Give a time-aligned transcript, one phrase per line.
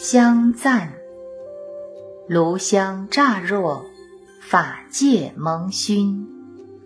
[0.00, 0.92] 香赞。
[2.28, 3.84] 炉香乍若，
[4.40, 6.24] 法界蒙熏，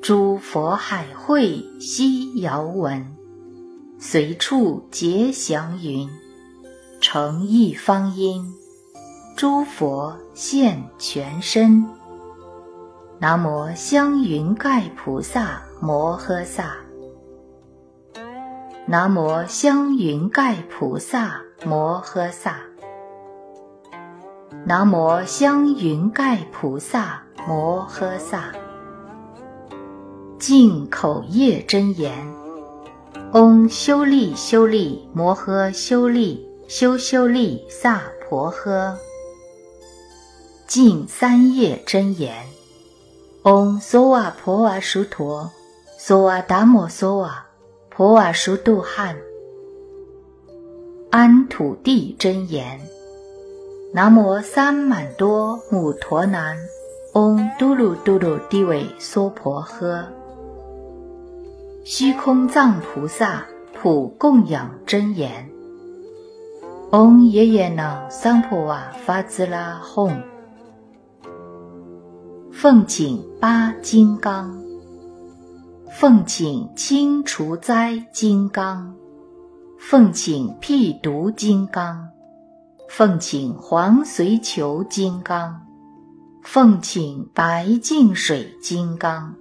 [0.00, 3.14] 诸佛海会悉遥闻，
[3.98, 6.08] 随处结祥云，
[7.02, 8.50] 诚意方音，
[9.36, 11.84] 诸佛现全身。
[13.18, 16.76] 南无香云盖菩萨摩诃萨。
[18.86, 22.71] 南无香云盖菩萨摩诃萨。
[24.64, 28.52] 南无香云盖菩萨摩诃萨，
[30.38, 32.12] 净口业真言：
[33.32, 38.94] 嗡修利修利摩诃修利修修利萨婆诃。
[40.68, 42.32] 净三业真言：
[43.42, 45.50] 嗡娑瓦婆瓦殊陀，
[45.98, 47.46] 娑瓦达摩娑瓦
[47.90, 49.16] 婆瓦殊度汉。
[51.10, 52.80] 安土地真言。
[53.94, 56.56] 南无三满多母陀南，
[57.12, 60.02] 嗡嘟噜嘟噜地尾娑婆诃。
[61.84, 65.46] 虚空藏菩萨普供养真言。
[66.92, 70.10] 嗡耶耶能桑普瓦发兹拉吽。
[72.50, 74.58] 奉请八金刚。
[75.90, 78.94] 奉请清除灾金刚。
[79.78, 82.11] 奉请辟毒金刚。
[82.94, 85.58] 奉请黄随求金刚，
[86.42, 89.34] 奉请白净水金刚，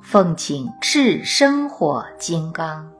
[0.00, 2.90] 奉请赤生火金刚，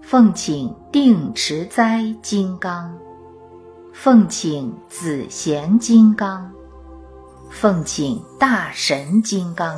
[0.00, 2.96] 奉请定持灾金刚，
[3.92, 6.48] 奉请紫贤金刚，
[7.50, 9.76] 奉请大神金刚，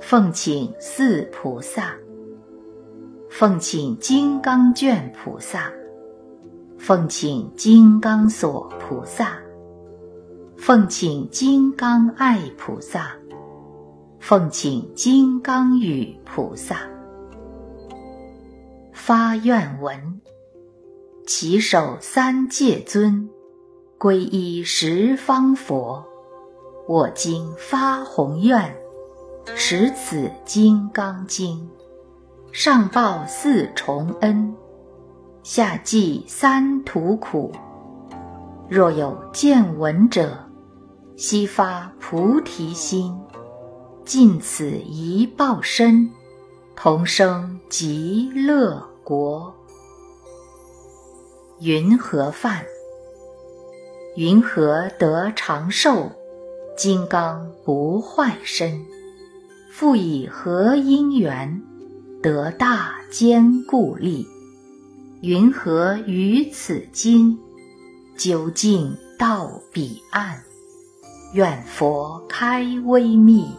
[0.00, 1.96] 奉请四菩萨，
[3.28, 5.68] 奉请金刚卷菩萨。
[6.78, 9.38] 奉请金刚锁菩萨，
[10.56, 13.12] 奉请金刚爱菩萨，
[14.18, 16.76] 奉请金刚语菩萨。
[18.92, 20.20] 发愿文：
[21.26, 23.28] 起手三界尊，
[23.98, 26.04] 皈依十方佛。
[26.86, 28.76] 我今发宏愿，
[29.56, 31.66] 持此金刚经，
[32.52, 34.54] 上报四重恩。
[35.44, 37.52] 下济三途苦，
[38.66, 40.38] 若有见闻者，
[41.16, 43.14] 悉发菩提心，
[44.06, 46.10] 尽此一报身，
[46.74, 49.54] 同生极乐国。
[51.60, 52.64] 云何饭？
[54.16, 56.10] 云何得长寿？
[56.74, 58.82] 金刚不坏身，
[59.70, 61.62] 复以何因缘
[62.22, 64.26] 得大坚固力？
[65.26, 67.38] 云何于此今，
[68.14, 70.38] 究竟到彼岸？
[71.32, 73.50] 愿佛开微密，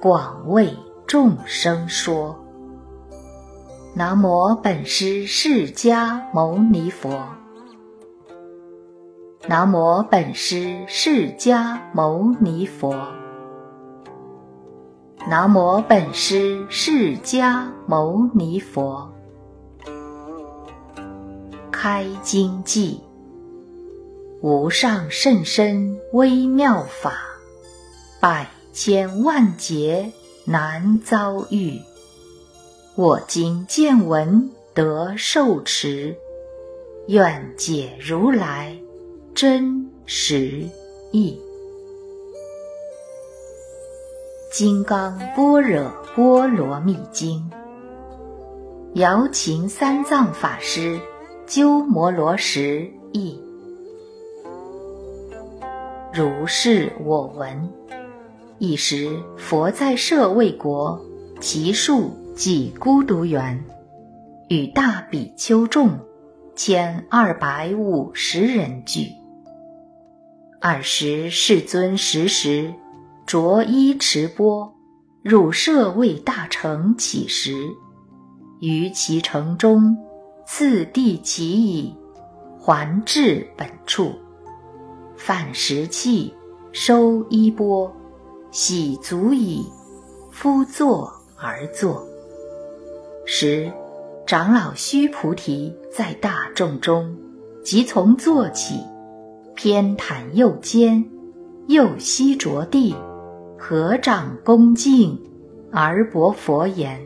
[0.00, 0.76] 广为
[1.06, 2.36] 众生说。
[3.94, 7.16] 南无本师释迦牟尼佛。
[9.46, 12.92] 南无本师释迦牟尼佛。
[15.28, 19.12] 南无本师释迦牟尼佛。
[21.80, 22.98] 开经记，
[24.40, 27.16] 无上甚深微妙法，
[28.18, 30.10] 百千万劫
[30.44, 31.80] 难遭遇。
[32.96, 36.16] 我今见闻得受持，
[37.06, 38.76] 愿解如来
[39.32, 40.68] 真实
[41.12, 41.40] 义。
[44.52, 47.48] 《金刚般若波罗蜜经》，
[49.00, 51.00] 瑶琴三藏法师。
[51.48, 53.40] 鸠摩罗什译。
[56.12, 57.70] 如是我闻。
[58.58, 61.00] 一时，佛在舍卫国，
[61.40, 63.64] 其数即孤独园，
[64.50, 65.98] 与大比丘众
[66.54, 69.12] 千二百五十人聚。
[70.60, 72.74] 尔时，世尊时时
[73.24, 74.74] 着衣持钵，
[75.22, 77.54] 入舍卫大城乞食，
[78.60, 79.96] 于其城中。
[80.50, 81.94] 次第其已，
[82.58, 84.12] 还至本处，
[85.14, 86.34] 饭食气，
[86.72, 87.94] 收衣钵，
[88.50, 89.66] 洗足矣，
[90.32, 92.02] 夫坐而坐。
[93.26, 93.70] 时，
[94.26, 97.14] 长老须菩提在大众中，
[97.62, 98.80] 即从坐起，
[99.54, 101.04] 偏袒右肩，
[101.66, 102.96] 右膝着地，
[103.58, 105.20] 合掌恭敬，
[105.70, 106.98] 而薄佛言：“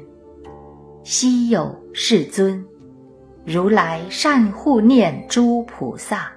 [1.03, 2.65] 昔有世尊。”
[3.45, 6.31] 如来善护念诸菩萨，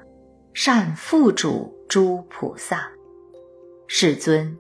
[0.54, 2.82] 善付嘱诸菩萨。
[3.86, 4.58] 世尊，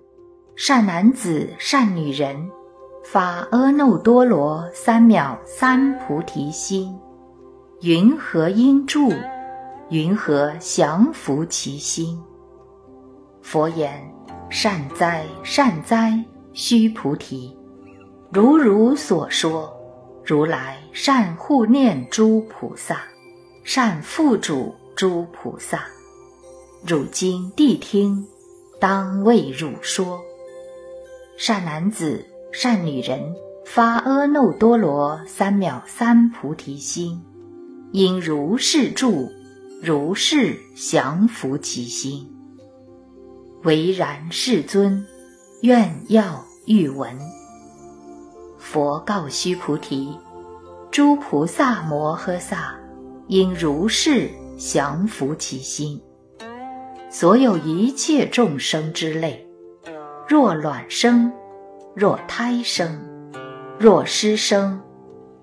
[0.55, 2.47] 善男子、善女人，
[3.03, 6.95] 发阿耨多罗三藐三菩提心，
[7.81, 9.11] 云何应住？
[9.89, 12.21] 云何降伏其心？
[13.41, 14.07] 佛言：
[14.51, 17.57] 善哉，善哉，须菩提！
[18.31, 19.74] 如如所说。
[20.25, 23.03] 如来善护念诸菩萨，
[23.63, 25.85] 善付嘱诸菩萨。
[26.83, 28.25] 汝今谛听，
[28.79, 30.19] 当为汝说。
[31.37, 33.35] 善男子、善女人，
[33.65, 37.21] 发阿耨多罗三藐三菩提心，
[37.91, 39.31] 应如是住，
[39.79, 42.27] 如是降伏其心。
[43.63, 45.05] 唯然，世尊，
[45.61, 47.15] 愿要欲闻。
[48.67, 50.17] 佛告须菩提
[50.89, 52.75] ：“诸菩萨摩诃萨，
[53.27, 54.27] 应如是
[54.57, 56.01] 降伏其心。
[57.07, 59.47] 所有一切众生之类，
[60.27, 61.31] 若卵生，
[61.93, 62.99] 若胎生，
[63.77, 64.81] 若湿生，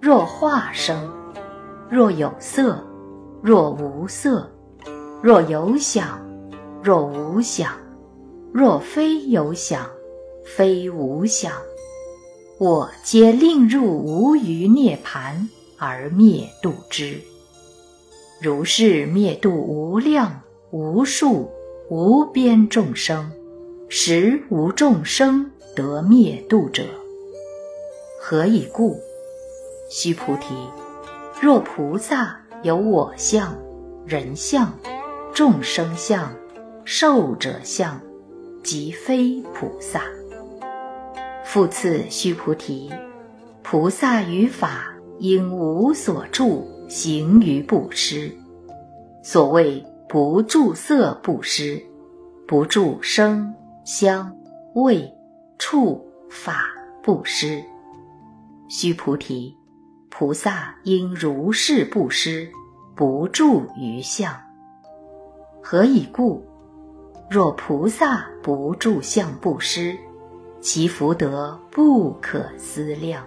[0.00, 1.08] 若化生，
[1.88, 2.84] 若有色，
[3.40, 4.50] 若无色，
[5.22, 6.20] 若有想，
[6.82, 7.70] 若无想，
[8.52, 9.86] 若非有想，
[10.44, 11.52] 非无想。”
[12.62, 17.20] 我皆令入无余涅盘而灭度之，
[18.40, 21.50] 如是灭度无量无数
[21.90, 23.32] 无边众生，
[23.88, 26.84] 实无众生得灭度者。
[28.20, 28.96] 何以故？
[29.90, 30.54] 须菩提，
[31.40, 33.58] 若菩萨有我相、
[34.06, 34.72] 人相、
[35.34, 36.32] 众生相、
[36.84, 38.00] 寿者相，
[38.62, 40.04] 即非菩萨。
[41.44, 42.90] 复次，须菩提，
[43.62, 48.30] 菩萨于法应无所住，行于布施。
[49.22, 51.82] 所谓不住色布施，
[52.46, 53.54] 不住声
[53.84, 54.34] 香
[54.74, 55.12] 味
[55.58, 56.64] 触法
[57.02, 57.62] 布施。
[58.68, 59.54] 须菩提，
[60.10, 62.48] 菩萨应如是布施，
[62.94, 64.34] 不住于相。
[65.62, 66.42] 何以故？
[67.30, 69.96] 若菩萨不住相布施。
[70.62, 73.26] 其福德不可思量。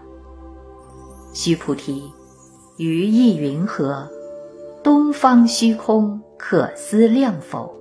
[1.34, 2.10] 须菩提，
[2.78, 4.10] 于意云何？
[4.82, 7.76] 东方虚空可思量否？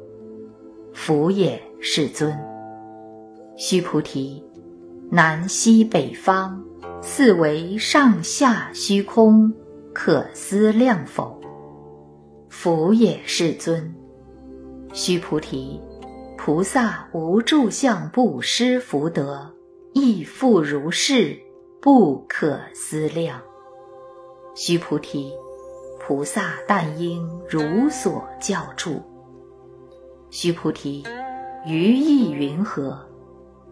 [0.93, 2.37] 福也，世尊。
[3.57, 4.45] 须菩提，
[5.09, 6.61] 南西北方
[7.01, 9.55] 四维上下虚空
[9.93, 11.41] 可思量否？
[12.49, 13.95] 福也，世尊。
[14.93, 15.81] 须菩提。
[16.45, 19.51] 菩萨无住相布施福德，
[19.95, 21.41] 亦复如是，
[21.81, 23.41] 不可思量。
[24.55, 25.33] 须菩提，
[25.99, 29.01] 菩萨但应如所教住。
[30.29, 31.03] 须菩提，
[31.65, 33.09] 于意云何？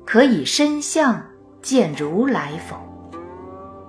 [0.06, 1.22] 可以身相
[1.60, 2.74] 见如来否？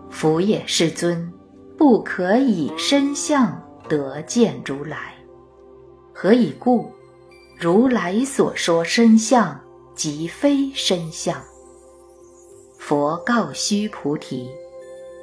[0.09, 1.31] 佛也，世尊，
[1.77, 5.13] 不可以身相得见如来。
[6.13, 6.91] 何以故？
[7.63, 9.57] 如来所说身相，
[9.95, 11.42] 即非身相。
[12.77, 14.50] 佛告须菩提：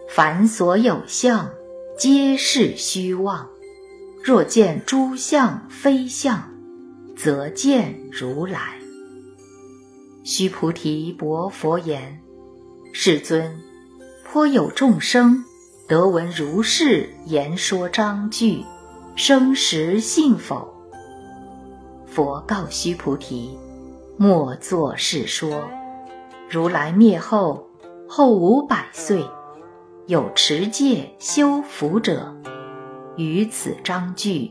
[0.08, 1.50] 凡所有相，
[1.98, 3.46] 皆是虚妄。
[4.24, 6.50] 若见诸相非相，
[7.14, 8.78] 则见如来。
[10.24, 12.22] 须菩提，薄佛言：
[12.90, 13.54] 世尊，
[14.24, 15.44] 颇有众生
[15.86, 18.64] 得闻如是言说章句，
[19.14, 20.69] 生实信否？
[22.10, 23.56] 佛告须菩提
[24.18, 25.62] ：“莫作是说。
[26.50, 27.64] 如来灭后，
[28.08, 29.24] 后五百岁，
[30.06, 32.34] 有持戒修福者，
[33.16, 34.50] 于此章句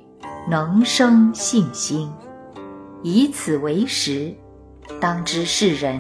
[0.49, 2.09] 能生信心。
[3.03, 4.33] 以此为实，
[5.01, 5.99] 当知世人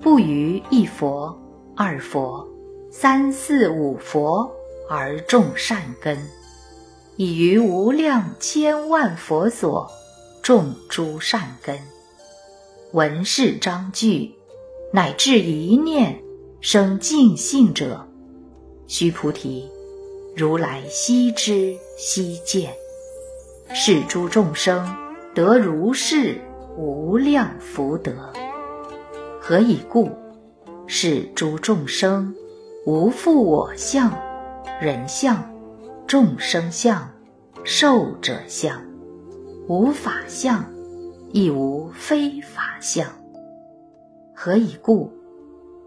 [0.00, 1.40] 不于一佛、
[1.76, 2.44] 二佛、
[2.90, 4.50] 三四五佛
[4.90, 6.18] 而种善根，
[7.14, 9.88] 已于无量千万佛所。”
[10.46, 11.76] 种诸善根，
[12.92, 14.32] 闻是章句，
[14.92, 16.22] 乃至一念
[16.60, 18.06] 生净性者，
[18.86, 19.68] 须菩提，
[20.36, 22.72] 如来悉知悉见。
[23.74, 24.86] 是诸众生
[25.34, 26.38] 得如是
[26.76, 28.32] 无量福德。
[29.40, 30.08] 何以故？
[30.86, 32.32] 是诸众生
[32.84, 34.16] 无复我相、
[34.80, 35.42] 人相、
[36.06, 37.10] 众生相、
[37.64, 38.85] 寿者相。
[39.68, 40.64] 无法相，
[41.32, 43.04] 亦无非法相。
[44.32, 45.10] 何以故？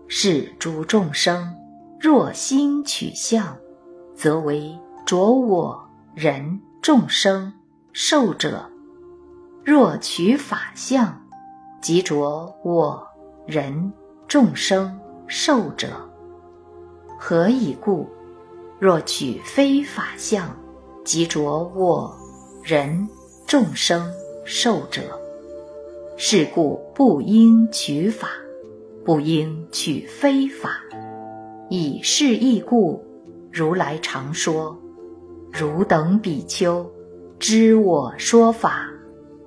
[0.09, 1.55] 是诸众生
[1.99, 3.55] 若心取相，
[4.15, 5.79] 则为着我、
[6.13, 7.53] 人、众生、
[7.93, 8.69] 寿者。
[9.63, 11.21] 若取法相，
[11.79, 13.07] 即着我、
[13.45, 13.93] 人、
[14.27, 15.87] 众生、寿者。
[17.17, 18.09] 何以故？
[18.77, 20.49] 若取非法相，
[21.05, 21.41] 即着
[21.75, 22.13] 我、
[22.63, 23.07] 人、
[23.49, 24.13] 众生、
[24.45, 25.01] 寿者。
[26.17, 28.29] 是故不应取法，
[29.03, 30.79] 不应取非法。
[31.67, 33.03] 以是义故，
[33.51, 34.77] 如来常说：
[35.51, 36.87] 汝等比丘，
[37.39, 38.87] 知我说法，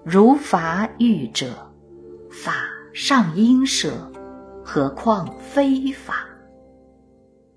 [0.03, 1.55] 如法语者，
[2.29, 2.55] 法
[2.93, 4.11] 尚应舍，
[4.65, 6.27] 何况非法？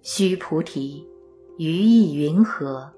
[0.03, 1.09] 须菩提，
[1.57, 2.93] 于意云何？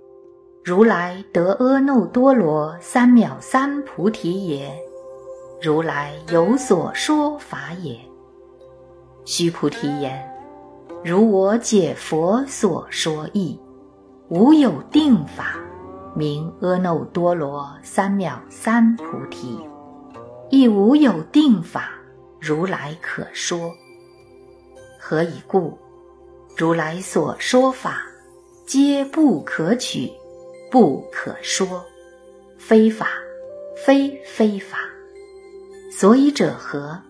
[0.67, 4.69] 如来得阿耨多罗三藐三菩提也。
[5.61, 7.97] 如来有所说法也。
[9.23, 10.29] 须菩提言：
[11.05, 13.57] 如我解佛所说义，
[14.27, 15.57] 无有定法
[16.13, 19.65] 名阿耨多罗三藐三菩提，
[20.49, 21.91] 亦无有定法
[22.41, 23.71] 如来可说。
[24.99, 25.77] 何以故？
[26.57, 28.01] 如来所说法，
[28.65, 30.11] 皆不可取，
[30.69, 31.85] 不可说，
[32.57, 33.07] 非法，
[33.85, 34.77] 非非法。
[35.91, 37.01] 所以者何？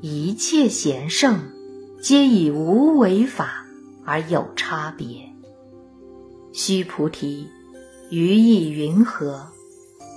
[0.00, 1.40] 一切贤圣，
[2.00, 3.66] 皆以无为法
[4.04, 5.28] 而有差别。
[6.52, 7.48] 须菩提，
[8.10, 9.46] 于意云何？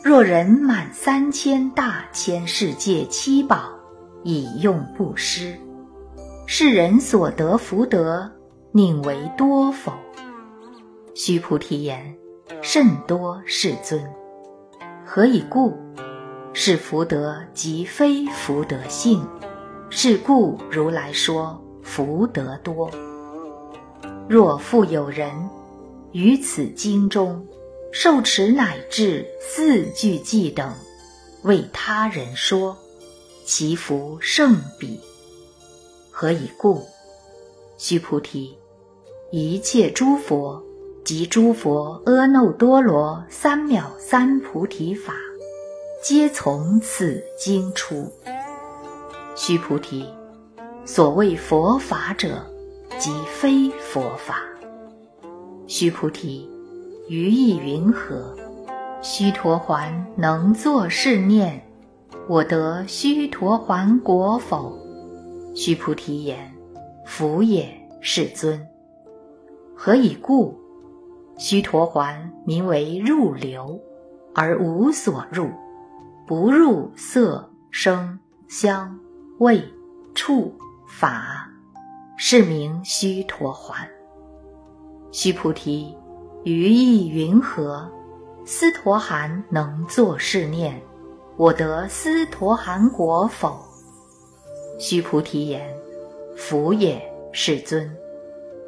[0.04, 3.72] 若人满三千大千世界七宝，
[4.24, 5.56] 以用布施，
[6.48, 8.32] 是人所得福德，
[8.72, 9.92] 宁为多否？
[11.14, 12.16] 须菩提言：
[12.62, 14.02] 甚多，世尊。
[15.06, 15.78] 何以故？
[16.54, 19.26] 是福德即非福德性，
[19.90, 22.92] 是故如来说福德多。
[24.28, 25.32] 若复有人
[26.12, 27.48] 于此经中
[27.94, 30.74] 受持乃至四句偈等，
[31.44, 32.78] 为他人说，
[33.46, 35.00] 其福胜彼。
[36.12, 36.86] 何以故？
[37.78, 38.58] 须菩提，
[39.32, 40.62] 一切诸佛
[41.04, 45.14] 及诸佛阿耨多罗三藐三菩提法。
[46.04, 48.12] 皆从此经出。
[49.36, 50.06] 须菩提，
[50.84, 52.44] 所谓佛法者，
[52.98, 54.42] 即非佛法。
[55.68, 56.50] 须菩提，
[57.08, 58.36] 于意云何？
[59.02, 61.62] 须陀洹能作是念：
[62.28, 64.78] 我得须陀洹果否？
[65.56, 66.52] 须菩提言：
[67.06, 67.68] 福也，
[68.00, 68.68] 世尊。
[69.76, 70.61] 何以故？
[71.42, 73.82] 须陀洹名为入流，
[74.36, 75.50] 而无所入。
[76.28, 78.96] 不入色、声、香、
[79.40, 79.60] 味、
[80.14, 80.54] 触、
[80.88, 81.50] 法，
[82.16, 83.74] 是名须陀洹。
[85.12, 85.98] 须菩提，
[86.44, 87.92] 于意云何？
[88.46, 90.80] 斯陀含能作是念：
[91.38, 93.60] 我得斯陀含果否？
[94.78, 95.76] 须菩提言：
[96.38, 97.92] 福也，世尊。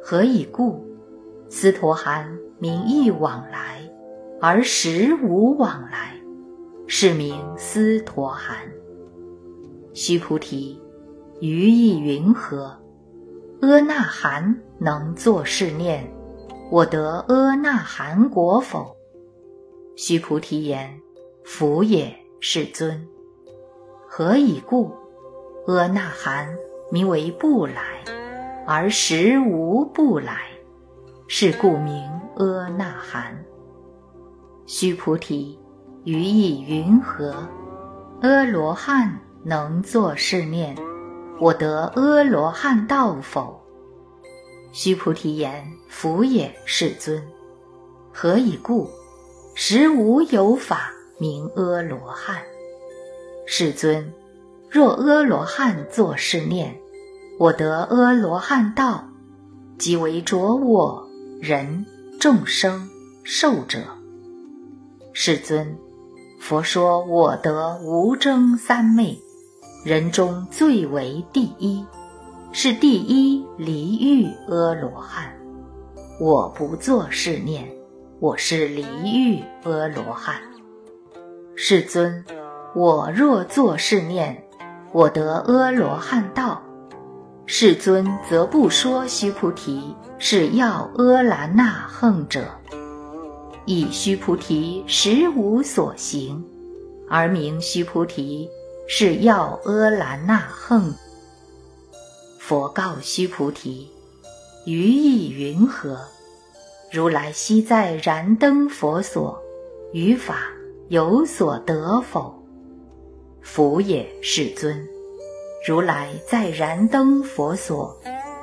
[0.02, 0.84] 何以故？
[1.48, 3.78] 斯陀含名意往来，
[4.40, 6.18] 而实无往来。
[6.86, 8.56] 是名斯陀含。
[9.92, 10.80] 须菩提，
[11.42, 12.74] 于意云何？
[13.60, 16.10] 阿那含能作是念：
[16.70, 18.96] 我得阿那含果否？
[19.94, 20.98] 须菩提言：
[21.44, 23.06] 福也，世尊。
[24.08, 24.90] 何以故？
[25.66, 26.48] 阿那含
[26.90, 28.02] 名为不来，
[28.66, 30.38] 而实无不来，
[31.28, 32.02] 是故名
[32.36, 33.44] 阿那含。
[34.66, 35.58] 须菩提。
[36.04, 37.34] 于意云何？
[38.20, 40.76] 阿罗汉能作是念：
[41.40, 43.58] 我得阿罗汉道否？
[44.70, 47.22] 须菩提言：福也，世尊。
[48.12, 48.86] 何以故？
[49.54, 52.42] 实无有法名阿罗汉。
[53.46, 54.12] 世尊，
[54.68, 56.78] 若阿罗汉作是念：
[57.38, 59.08] 我得阿罗汉道，
[59.78, 61.08] 即为着我
[61.40, 61.86] 人
[62.24, 62.88] 众生
[63.22, 63.80] 寿者。
[65.12, 65.76] 世尊。
[66.40, 69.20] 佛说：“我得无争三昧，
[69.84, 71.84] 人中最为第一，
[72.50, 75.38] 是第一离欲阿罗汉。
[76.18, 77.70] 我不作是念，
[78.20, 80.36] 我是离欲阿罗汉。
[81.54, 82.24] 世尊，
[82.74, 84.42] 我若作是念，
[84.92, 86.62] 我得阿罗汉道。
[87.46, 92.46] 世尊则不说须菩提是要阿兰那横者。”
[93.66, 96.44] 以须菩提实无所行，
[97.08, 98.48] 而名须菩提
[98.86, 100.94] 是要阿兰那横。
[102.38, 103.88] 佛告须菩提
[104.66, 105.98] ：“于意云何？”
[106.92, 109.42] 如来昔在燃灯佛所
[109.92, 110.46] 于法
[110.88, 112.44] 有所得否？
[113.40, 114.86] 福也，世尊。
[115.66, 117.98] 如来在燃灯佛所，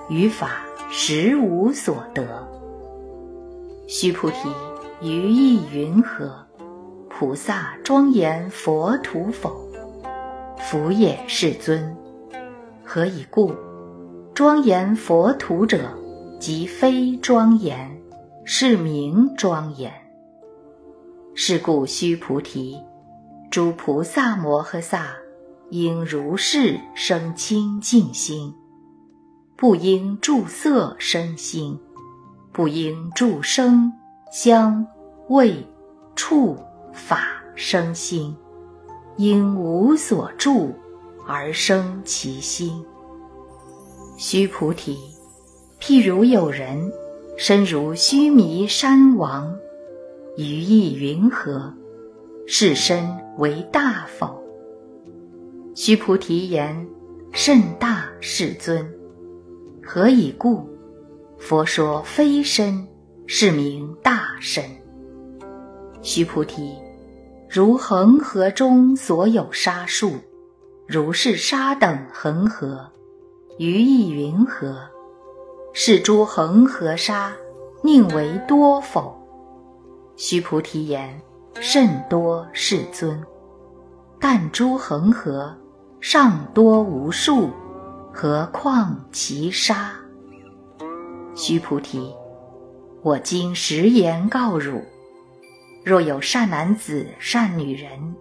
[0.09, 2.25] 于法实无所得。
[3.87, 4.49] 须菩提，
[5.01, 6.33] 于意云何？
[7.07, 9.55] 菩萨庄严佛土否？
[10.57, 11.95] 福也，世尊。
[12.83, 13.53] 何以故？
[14.33, 15.95] 庄严佛土者，
[16.39, 18.01] 即非庄严，
[18.45, 19.93] 是名庄严。
[21.35, 22.81] 是故，须菩提，
[23.51, 25.15] 诸菩萨摩诃萨
[25.71, 28.53] 应如是生清净心，
[29.55, 31.79] 不应住色生心，
[32.51, 33.89] 不应住声
[34.33, 34.85] 香
[35.29, 35.65] 味
[36.13, 36.57] 触
[36.91, 38.35] 法生心，
[39.15, 40.75] 应无所住
[41.25, 42.83] 而生其心。
[44.17, 44.97] 须菩提，
[45.79, 46.91] 譬如有人
[47.37, 49.55] 身如须弥山王。
[50.35, 51.73] 于意云何？
[52.45, 54.40] 是身为大否？
[55.73, 56.85] 须菩提言：
[57.31, 58.85] 甚大，世尊。
[59.81, 60.67] 何以故？
[61.39, 62.85] 佛说非身，
[63.25, 64.63] 是名大身。
[66.01, 66.75] 须菩提，
[67.49, 70.11] 如恒河中所有沙数，
[70.87, 72.91] 如是沙等恒河，
[73.57, 74.77] 于意云何？
[75.73, 77.33] 是诸恒河沙，
[77.81, 79.17] 宁为多否？
[80.17, 81.19] 须菩提言
[81.61, 83.19] ：“甚多，世尊。
[84.19, 85.55] 但诸恒河
[86.01, 87.51] 尚多无数，
[88.11, 89.93] 何况其沙？”
[91.37, 92.11] 须菩提，
[93.03, 94.83] 我今实言告汝：
[95.85, 98.15] 若有善男子、善女人，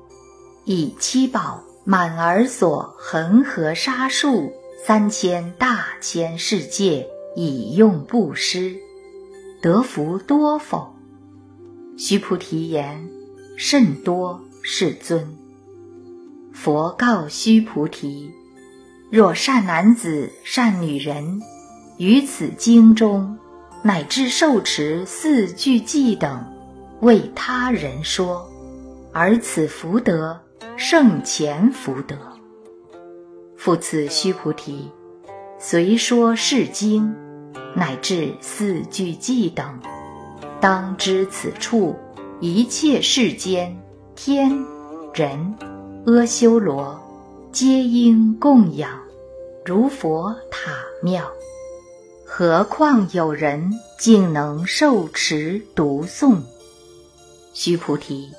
[0.67, 4.53] 以七宝满而所恒河沙数
[4.87, 8.77] 三千大千世界，以用布施，
[9.63, 10.95] 得福多否？
[11.97, 13.09] 须菩提言
[13.57, 15.35] ：“甚多，世尊。”
[16.63, 18.31] 佛告须菩提
[19.11, 21.41] ：“若善男子、善女人，
[21.97, 23.39] 于此经中，
[23.81, 26.45] 乃至受持四句偈等，
[27.01, 28.47] 为他人说，
[29.11, 30.39] 而此福德
[30.77, 32.15] 胜前福德。
[33.57, 34.91] 复次，须菩提，
[35.59, 37.17] 随说是经，
[37.75, 39.81] 乃至四句偈等。”
[40.61, 41.97] 当知此处
[42.39, 43.81] 一切世间
[44.15, 44.63] 天
[45.15, 45.55] 人
[46.17, 46.99] 阿修罗，
[47.53, 49.01] 皆应供养，
[49.65, 51.31] 如佛塔庙。
[52.25, 56.39] 何况有人竟能受持读诵？
[57.53, 58.31] 须菩提，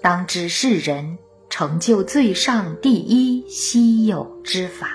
[0.00, 1.18] 当知世人
[1.50, 4.88] 成就最上第一稀有之法。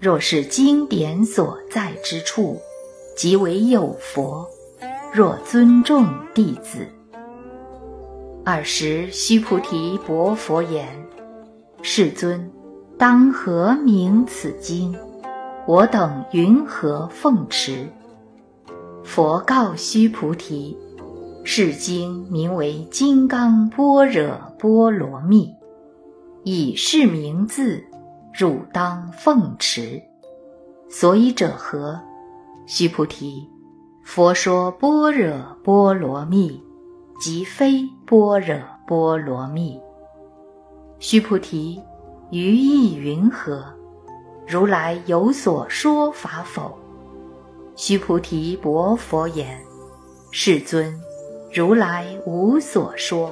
[0.00, 2.60] 若是经典所在之处，
[3.16, 4.46] 即为有佛。
[5.12, 6.86] 若尊重弟子，
[8.48, 10.88] 尔时须菩提薄佛言
[11.82, 12.50] ：“世尊，
[12.96, 14.96] 当何名此经？
[15.66, 17.86] 我等云何奉持？”
[19.04, 20.76] 佛告须菩提
[21.44, 25.46] ：“是经名为《金刚般若波罗蜜》，
[26.42, 27.84] 以是名字，
[28.32, 30.00] 汝当奉持。
[30.88, 32.00] 所以者何？”
[32.66, 33.46] 须菩提。
[34.04, 36.62] 佛说般若波罗蜜，
[37.20, 39.78] 即非般若波罗蜜。
[40.98, 41.78] 须菩提，
[42.30, 43.62] 于意云何？
[44.46, 46.74] 如来有所说法否？
[47.76, 49.60] 须菩提，薄佛言：
[50.30, 50.98] 世尊，
[51.52, 53.30] 如来无所说。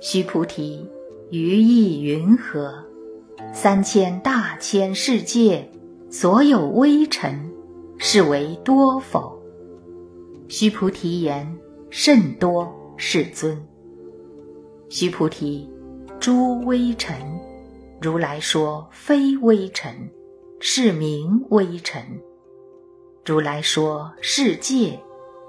[0.00, 0.86] 须菩提，
[1.30, 2.84] 于意云何？
[3.54, 5.66] 三千大千世界，
[6.10, 7.50] 所有微尘，
[7.96, 9.40] 是为多否？
[10.46, 11.56] 须菩提言
[11.88, 13.60] ：“甚多，世尊。”
[14.88, 15.68] 须菩提，
[16.20, 17.16] 诸微尘，
[18.00, 20.10] 如来说非微尘，
[20.60, 22.02] 是名微尘。
[23.24, 25.00] 如来说世界，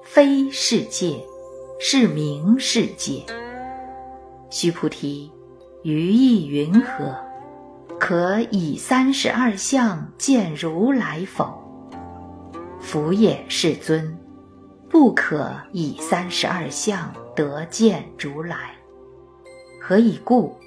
[0.04, 1.24] 非世界，
[1.80, 3.24] 是名世界。
[4.50, 5.32] 须菩提，
[5.84, 7.16] 于意云何？
[8.00, 11.62] 可以三十二相见如来否？
[12.80, 14.18] 福也，世尊。
[14.90, 18.76] 不可以三十二相得见如来，
[19.80, 20.58] 何以故？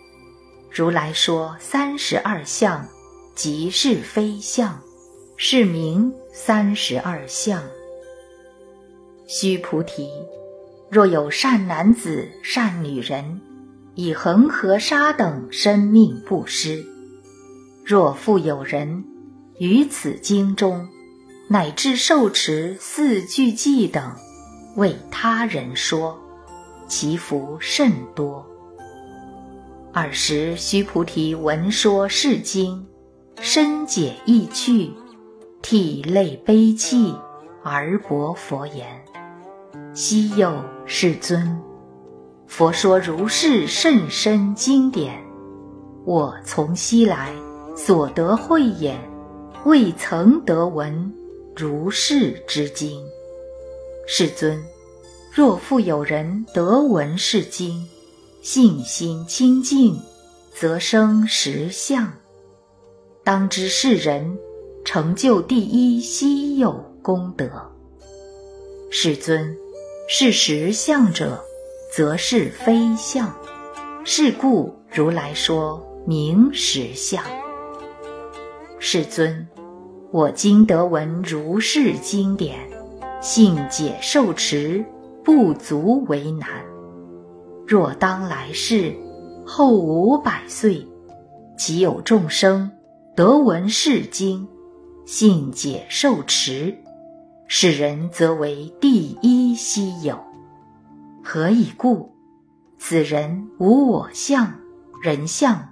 [0.71, 2.87] 如来说三十二相，
[3.35, 4.81] 即是非相，
[5.37, 7.61] 是名三十二相。
[9.27, 10.09] 须菩提，
[10.89, 13.41] 若有善男子、善女人，
[13.97, 16.85] 以恒河沙等生命布施；
[17.85, 19.05] 若复有人
[19.59, 20.89] 于此经中，
[21.49, 24.15] 乃至受持四句偈等，
[24.77, 26.17] 为他人说，
[26.91, 28.45] 其福甚多。
[29.93, 32.85] 尔时，须菩提闻说是经，
[33.41, 34.91] 深解意趣，
[35.63, 37.15] 涕泪悲泣，
[37.63, 38.87] 而薄佛言
[39.95, 40.53] ：“昔有
[40.85, 41.57] 世尊，
[42.49, 45.15] 佛说如是甚深经典，
[46.05, 47.33] 我从昔来
[47.77, 48.99] 所得慧眼，
[49.65, 51.15] 未曾得闻
[51.57, 53.01] 如是之经。
[54.09, 54.61] 世尊，
[55.33, 57.89] 若复有人得闻是经，
[58.43, 59.97] 信心清净，
[60.53, 62.13] 则生实相。
[63.23, 64.37] 当知是人
[64.85, 67.49] 成就第一稀有功德。
[68.91, 69.57] 世尊，
[70.09, 71.41] 是实相者，
[71.95, 73.33] 则是非相。
[74.03, 77.23] 是故如来说名实相。
[78.81, 79.47] 世尊，
[80.11, 82.59] 我今得闻如是经典，
[83.21, 84.85] 信解受持，
[85.25, 86.49] 不足为难。
[87.67, 88.95] 若当来世，
[89.47, 90.87] 后五百岁，
[91.57, 92.71] 其有众生
[93.15, 94.49] 得闻是经，
[95.05, 96.77] 信解受持，
[97.47, 100.19] 是人则为第一希有。
[101.23, 102.11] 何以故？
[102.79, 104.55] 此人无我相、
[105.03, 105.69] 人相、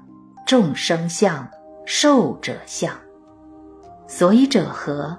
[0.46, 1.48] 众生相、
[1.86, 2.94] 寿者相。
[4.06, 5.18] 所以者何？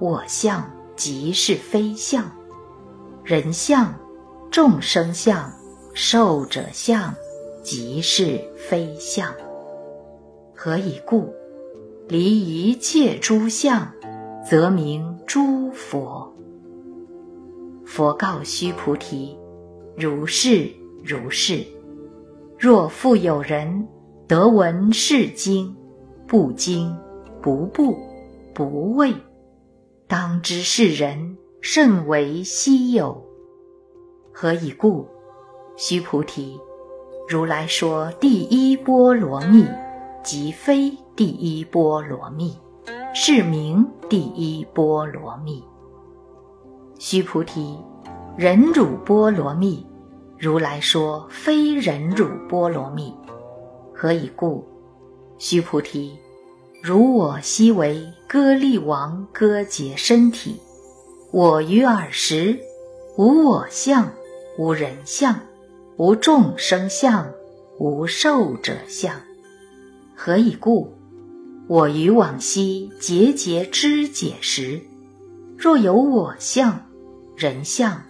[0.00, 2.24] 我相即是非相，
[3.24, 3.94] 人相、
[4.50, 5.50] 众生相。
[5.96, 7.14] 受者相，
[7.62, 9.32] 即是非相。
[10.52, 11.32] 何以故？
[12.08, 13.88] 离一切诸相，
[14.44, 16.34] 则名诸佛。
[17.86, 19.38] 佛告须菩提：
[19.96, 20.68] 如是
[21.04, 21.64] 如是。
[22.58, 23.86] 若复有人
[24.26, 25.74] 得闻是经，
[26.26, 26.92] 不惊
[27.40, 27.96] 不怖
[28.52, 29.14] 不畏，
[30.08, 33.24] 当知是人甚为希有。
[34.30, 35.08] 何以故？
[35.78, 36.60] 须菩提，
[37.26, 39.64] 如来说第一波罗蜜，
[40.22, 42.54] 即非第一波罗蜜，
[43.14, 45.64] 是名第一波罗蜜。
[46.98, 47.78] 须菩提，
[48.36, 49.86] 忍辱波罗蜜，
[50.38, 53.10] 如来说非忍辱波罗蜜。
[53.94, 54.62] 何以故？
[55.38, 56.18] 须菩提，
[56.82, 60.60] 如我昔为歌利王割截身体，
[61.36, 62.56] 我于尔时，
[63.16, 64.08] 无我相，
[64.56, 65.36] 无人相。
[65.96, 67.28] 无众生相，
[67.80, 69.20] 无寿者相。
[70.14, 70.94] 何以故？
[71.66, 74.80] 我于往昔节节知解时，
[75.58, 76.80] 若有我相、
[77.36, 78.00] 人相、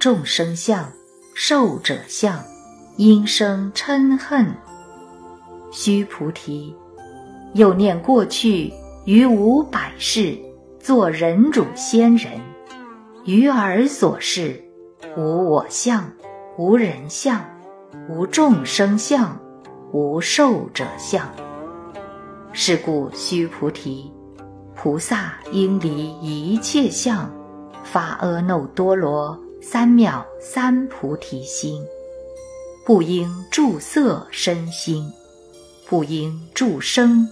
[0.00, 0.90] 众生相、
[1.32, 2.42] 寿者相，
[2.96, 4.52] 应生嗔恨。
[5.70, 6.74] 须菩提，
[7.52, 8.72] 又念过去
[9.04, 10.36] 于五百世
[10.80, 12.32] 作人主仙人，
[13.24, 14.62] 于尔所示，
[15.16, 16.12] 无我相。
[16.58, 17.42] 无人相，
[18.08, 19.40] 无众生相，
[19.92, 21.28] 无寿者相。
[22.52, 24.12] 是故，须菩提，
[24.76, 27.28] 菩萨应离一切相，
[27.82, 31.82] 发阿耨多罗三藐三菩提心，
[32.84, 35.10] 不应住色身心，
[35.88, 37.26] 不应住声、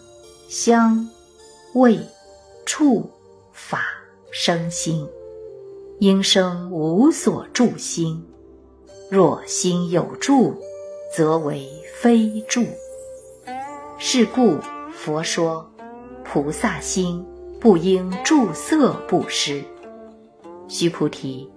[0.48, 1.06] 香、
[1.74, 2.00] 味、
[2.66, 3.08] 触、
[3.52, 3.84] 法
[4.32, 5.06] 生心，
[6.02, 8.20] 应生无所住心。
[9.08, 10.52] 若心有住，
[11.16, 12.64] 则为非住。
[13.98, 14.58] 是故
[14.92, 15.64] 佛说，
[16.24, 17.24] 菩萨心
[17.60, 19.62] 不应住色布施。
[20.66, 21.48] 须菩提，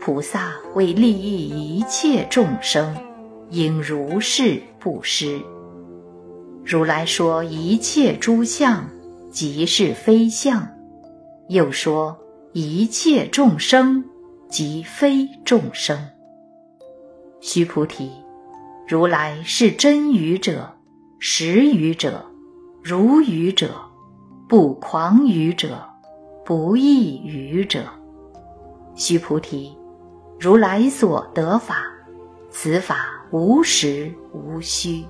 [0.00, 2.96] 菩萨为利益一切众生，
[3.50, 5.40] 应如是布施。
[6.64, 8.88] 如来说一切诸相
[9.30, 10.66] 即是非相，
[11.46, 12.18] 又说
[12.56, 14.04] 一切众生
[14.48, 15.98] 即非众生。
[17.40, 18.12] 须菩提，
[18.86, 20.72] 如来是真语者，
[21.18, 22.24] 实语者，
[22.80, 23.74] 如语者，
[24.48, 25.84] 不狂语者，
[26.44, 27.82] 不异语者。
[28.94, 29.76] 须菩提，
[30.38, 31.78] 如来所得法，
[32.50, 35.04] 此法无实无虚。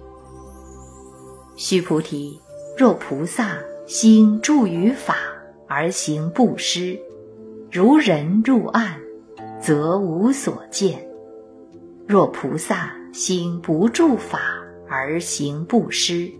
[1.56, 2.40] 须菩提，
[2.78, 5.14] 若菩萨心住于法
[5.68, 6.98] 而行布施，
[7.74, 9.00] 如人入暗，
[9.60, 11.04] 则无所见。
[12.06, 14.38] 若菩萨心不住法
[14.88, 16.30] 而行布施，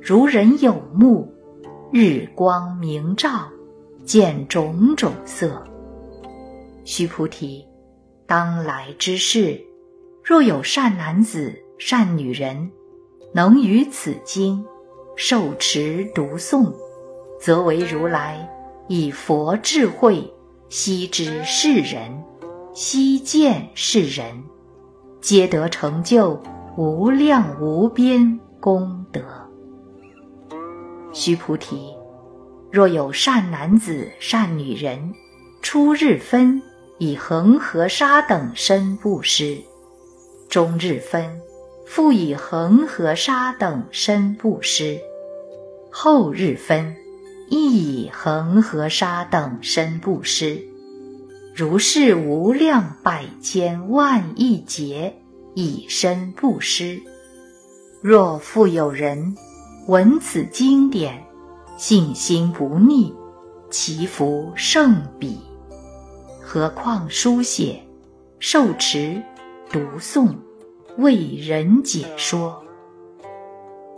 [0.00, 1.34] 如人有目，
[1.92, 3.48] 日光明照，
[4.04, 5.60] 见种种色。
[6.84, 7.66] 须菩提，
[8.24, 9.60] 当来之世，
[10.22, 12.70] 若有善男子、善女人，
[13.34, 14.64] 能于此经
[15.16, 16.72] 受持读诵，
[17.40, 18.48] 则为如来
[18.86, 20.22] 以佛智慧
[20.68, 22.22] 悉知是人，
[22.74, 24.26] 悉见是人。
[25.20, 26.40] 皆得成就
[26.76, 29.20] 无量无边功德。
[31.12, 31.94] 须菩提，
[32.70, 35.12] 若有善男子、善女人，
[35.62, 36.62] 初日分
[36.98, 39.58] 以恒河沙等身布施，
[40.50, 41.40] 终日分
[41.86, 45.00] 复以恒河沙等身布施，
[45.90, 46.94] 后日分
[47.48, 50.62] 亦以恒河沙等身布施。
[51.54, 55.20] 如是无量百千万亿劫
[55.54, 57.02] 以身布施。
[58.00, 59.34] 若复有人
[59.88, 61.24] 闻此经典，
[61.76, 63.12] 信心不逆，
[63.70, 65.40] 其福甚彼。
[66.40, 67.82] 何况书写、
[68.38, 69.20] 受持、
[69.70, 70.36] 读诵、
[70.96, 72.62] 为人解说。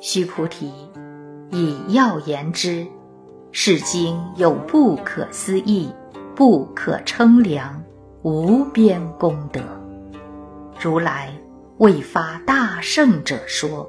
[0.01, 0.73] 须菩提，
[1.51, 2.87] 以要言之，
[3.53, 5.91] 是经有不可思议。
[6.33, 7.85] 不可称量，
[8.23, 9.61] 无边功德。
[10.81, 11.31] 如来
[11.77, 13.87] 未发大圣者说，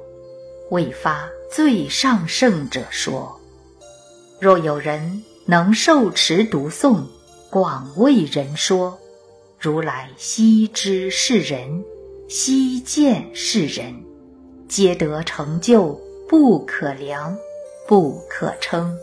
[0.70, 3.40] 未发最上圣者说。
[4.38, 7.04] 若有人能受持读诵，
[7.48, 8.98] 广为人说，
[9.58, 11.82] 如来悉知是人，
[12.28, 13.94] 悉见是人，
[14.68, 15.98] 皆得成就
[16.28, 17.34] 不可量，
[17.88, 18.94] 不可称，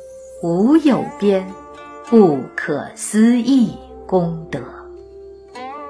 [0.42, 1.46] 无有边。
[2.10, 3.72] 不可思议
[4.08, 4.60] 功德，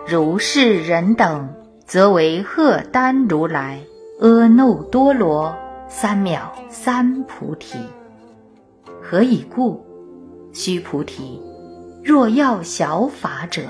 [0.05, 1.47] 如是人等，
[1.85, 3.79] 则为荷丹如来、
[4.19, 5.55] 阿耨多罗
[5.87, 7.79] 三藐三菩提。
[9.01, 9.81] 何以故？
[10.51, 11.41] 须菩提，
[12.03, 13.61] 若要小法者，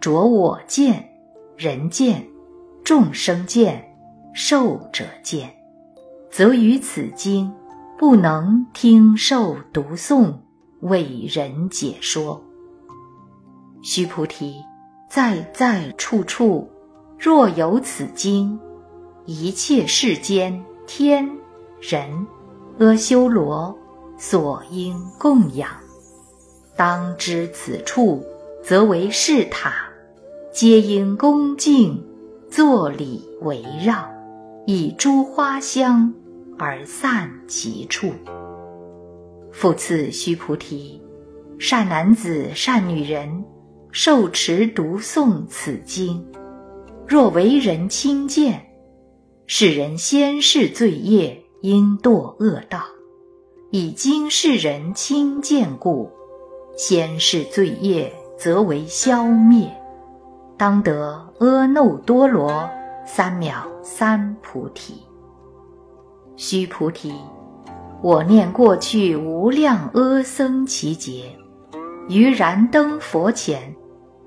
[0.00, 1.08] 着我见、
[1.56, 2.24] 人见、
[2.84, 3.84] 众生见、
[4.32, 5.50] 寿者见，
[6.30, 7.52] 则于此经
[7.98, 10.34] 不能听受读诵。
[10.80, 12.44] 为人解说。
[13.82, 14.56] 须菩提，
[15.08, 16.68] 在在处处，
[17.18, 18.58] 若有此经，
[19.24, 21.26] 一切世间天
[21.80, 22.26] 人
[22.78, 23.74] 阿修罗
[24.18, 25.70] 所应供养。
[26.76, 28.22] 当知此处，
[28.62, 29.72] 则为是塔，
[30.52, 32.04] 皆应恭敬
[32.50, 34.06] 作礼围绕，
[34.66, 36.12] 以诸花香
[36.58, 38.12] 而散其处。
[39.52, 41.00] 复次，须菩提，
[41.58, 43.44] 善男子、善女人，
[43.92, 46.26] 受持读诵此经，
[47.06, 48.66] 若为人轻贱，
[49.46, 52.80] 是人先世罪业，应堕恶道；
[53.70, 56.10] 以今世人轻贱故，
[56.76, 59.72] 先世罪业则为消灭，
[60.56, 62.68] 当得阿耨多罗
[63.06, 65.03] 三藐三菩提。
[66.36, 67.12] 须菩提。
[68.02, 71.34] 我念过去无量阿僧祇劫，
[72.08, 73.74] 于燃灯佛前，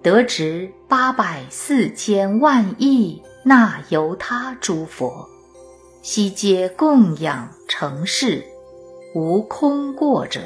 [0.02, 5.28] 得值八百四千万亿那由他诸佛，
[6.02, 8.44] 悉皆供养成事，
[9.14, 10.42] 无空过者。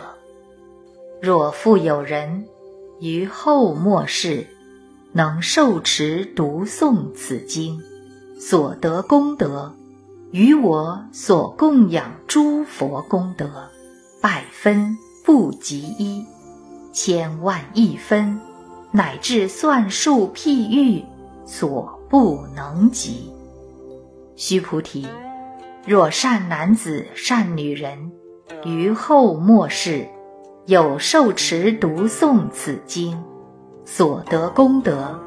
[1.22, 2.46] 若复有人
[3.00, 4.46] 于后末世，
[5.14, 7.80] 能受持读诵此经，
[8.38, 9.74] 所得功德。
[10.32, 13.50] 于我所供养诸佛功德，
[14.22, 16.26] 百分不及一，
[16.94, 18.40] 千万亿分，
[18.92, 21.04] 乃至算数譬喻，
[21.46, 23.30] 所不能及。
[24.38, 25.06] 须菩提，
[25.86, 28.12] 若善男子、善女人，
[28.64, 30.08] 于后末世
[30.66, 33.22] 有受持读诵此经，
[33.84, 35.20] 所得功德，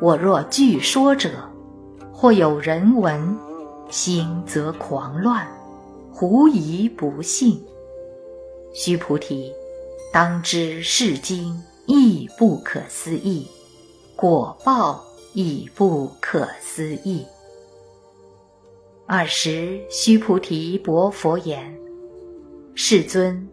[0.00, 1.30] 我若具说者，
[2.12, 3.36] 或有人闻。
[3.88, 5.46] 心则狂乱，
[6.12, 7.62] 狐疑不信。
[8.72, 9.52] 须菩提，
[10.12, 13.46] 当知是经亦不可思议，
[14.16, 17.24] 果报亦不可思议。
[19.06, 21.74] 尔时，须菩提薄佛言
[22.74, 23.48] ：“世尊，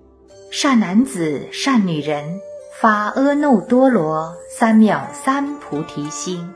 [0.51, 2.39] 善男子、善女人
[2.81, 6.51] 发阿耨多罗三藐三菩提心，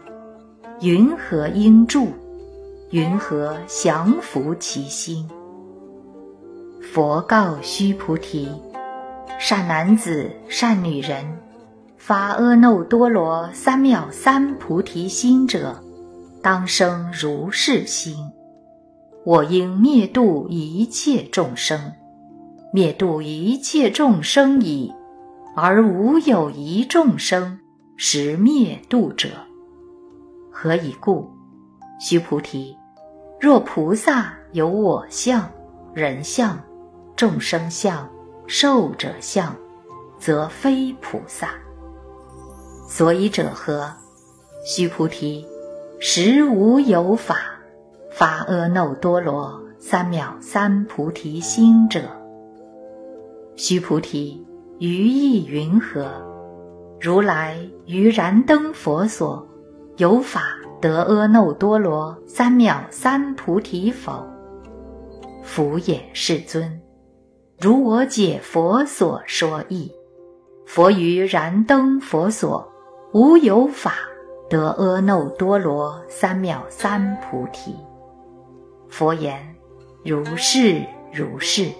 [0.82, 2.08] 云何应住？”
[2.91, 5.30] 云何降伏其心？
[6.82, 8.50] 佛告须菩提：
[9.38, 11.38] 善男子、善女人，
[11.97, 15.84] 发阿耨多罗三藐三菩提心者，
[16.41, 18.15] 当生如是心：
[19.26, 21.91] 我应灭度一切众生，
[22.71, 24.93] 灭度一切众生矣，
[25.58, 27.60] 而无有一众生
[27.97, 29.28] 实灭度者。
[30.50, 31.30] 何以故？
[32.00, 32.77] 须菩提，
[33.39, 35.47] 若菩萨有我相、
[35.93, 36.60] 人相、
[37.15, 38.10] 众生相、
[38.47, 39.56] 寿者相，
[40.17, 41.50] 则非菩萨。
[42.88, 43.93] 所以者何？
[44.65, 45.45] 须菩提，
[46.00, 47.38] 实无有法
[48.12, 52.02] 发阿耨多罗三藐三菩提心者。
[53.56, 54.45] 须菩提，
[54.80, 56.10] 于意云何？
[57.00, 59.47] 如来于燃灯佛所
[59.97, 64.24] 有法得阿耨多罗三藐三菩提否？
[65.44, 66.80] 佛也，世尊。
[67.60, 69.92] 如我解佛所说义，
[70.66, 72.72] 佛于燃灯佛所
[73.13, 73.94] 无有法
[74.50, 77.76] 得阿耨多罗三藐三菩提。
[78.88, 79.40] 佛言：
[80.04, 81.72] 如是如是。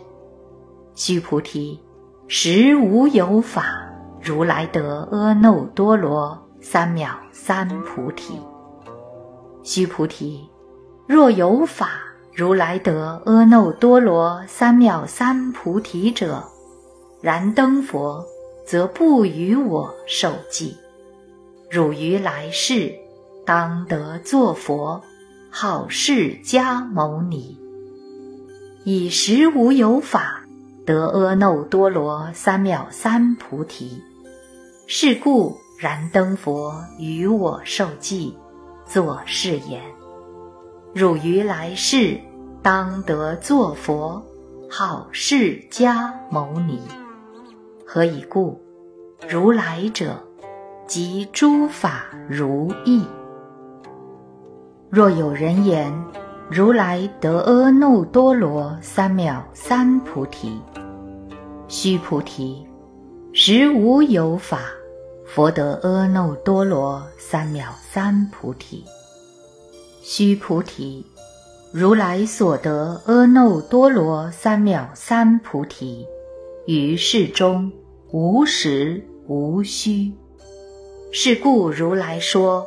[0.96, 1.80] 须菩提，
[2.28, 3.64] 实无有法
[4.20, 8.42] 如来得阿耨多罗三藐三菩提。
[9.67, 10.47] 须菩提，
[11.06, 11.89] 若有法。
[12.34, 16.43] 如来得阿耨多罗三藐三菩提者，
[17.19, 18.23] 燃灯佛
[18.63, 20.77] 则不与我受记。
[21.69, 22.93] 汝于来世
[23.43, 25.01] 当得作佛，
[25.49, 27.58] 号释迦牟尼。
[28.86, 30.43] 以实无有法
[30.86, 34.03] 得阿耨多罗三藐三菩提，
[34.86, 38.38] 是故燃灯佛与我受记，
[38.88, 39.82] 作是言：
[40.93, 42.19] 汝于来世。
[42.63, 44.21] 当得作佛，
[44.69, 46.82] 号释迦牟尼。
[47.86, 48.60] 何以故？
[49.30, 50.21] 如来者，
[50.86, 53.06] 即诸法如意。
[54.89, 55.93] 若有人言：
[56.50, 60.62] 如来得阿耨多罗三藐三菩提。
[61.69, 62.67] 须菩提，
[63.32, 64.60] 实无有法，
[65.28, 68.84] 佛得阿耨多罗三藐三菩提。
[70.02, 71.06] 须菩提。
[71.74, 76.08] 如来所得阿耨多罗三藐三菩提，
[76.66, 77.72] 于世中
[78.12, 80.13] 无实无虚。
[81.12, 82.66] 是故如来说，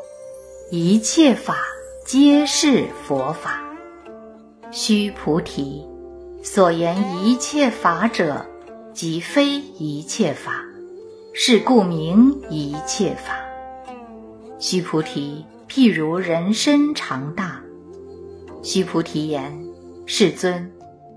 [0.70, 1.57] 一切法
[2.05, 3.64] 皆是佛法。
[4.70, 5.83] 须菩提，
[6.42, 8.44] 所言一切法者，
[8.92, 10.62] 即非一切法，
[11.33, 13.37] 是故名一切法。
[14.59, 17.61] 须菩提，譬如人身长大。
[18.62, 19.57] 须菩提言
[20.05, 20.71] ：“世尊，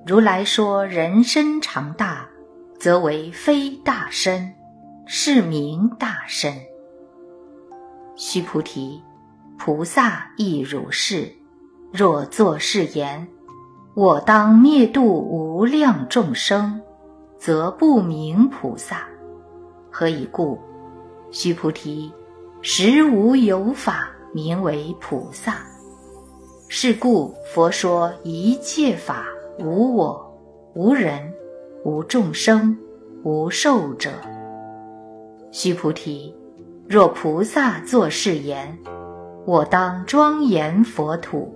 [0.06, 2.28] 如来说人身长大，
[2.80, 4.54] 则为非大身，
[5.06, 6.54] 是名大身。”
[8.16, 9.02] 须菩提，
[9.58, 11.30] 菩萨亦如是。
[11.92, 13.28] 若作是言
[13.94, 16.82] ：“我当灭度无量众生，
[17.38, 19.08] 则不名菩萨。”
[19.96, 20.58] 何以故？
[21.30, 22.12] 须菩提，
[22.64, 25.58] 实无有法名为菩萨。
[26.68, 29.28] 是故，佛说一切法
[29.60, 30.36] 无我、
[30.74, 31.32] 无人、
[31.86, 32.76] 无众生、
[33.24, 34.10] 无寿者。
[35.52, 36.36] 须菩提，
[36.90, 38.76] 若菩萨作是言
[39.46, 41.54] ：“我当庄严佛土，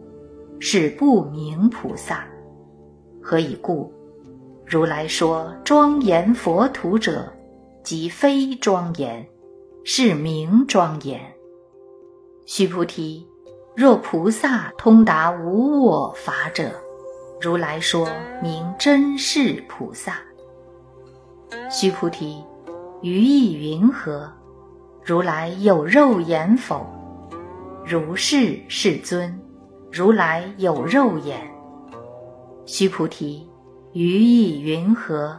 [0.60, 2.24] 是不名菩萨。”
[3.20, 3.92] 何以故？
[4.64, 7.34] 如来说庄严佛土者，
[7.88, 9.26] 即非庄严，
[9.86, 11.22] 是名庄严。
[12.46, 13.26] 须菩提。
[13.78, 16.70] 若菩萨通达无我法者，
[17.40, 18.06] 如来说
[18.44, 20.20] 名真是菩萨。
[21.72, 22.44] 须菩提，
[23.02, 24.30] 于意云何？
[25.02, 26.86] 如来有肉眼否？
[27.86, 29.40] 如是，世尊。
[29.94, 31.40] 如来有肉眼。
[32.66, 33.50] 须菩提，
[33.94, 35.38] 于意云何？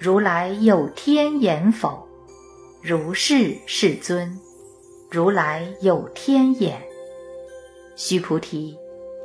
[0.00, 2.06] 如来有天眼否？
[2.80, 4.38] 如是，世尊。
[5.10, 6.80] 如来有天眼。
[7.96, 8.76] 须菩提，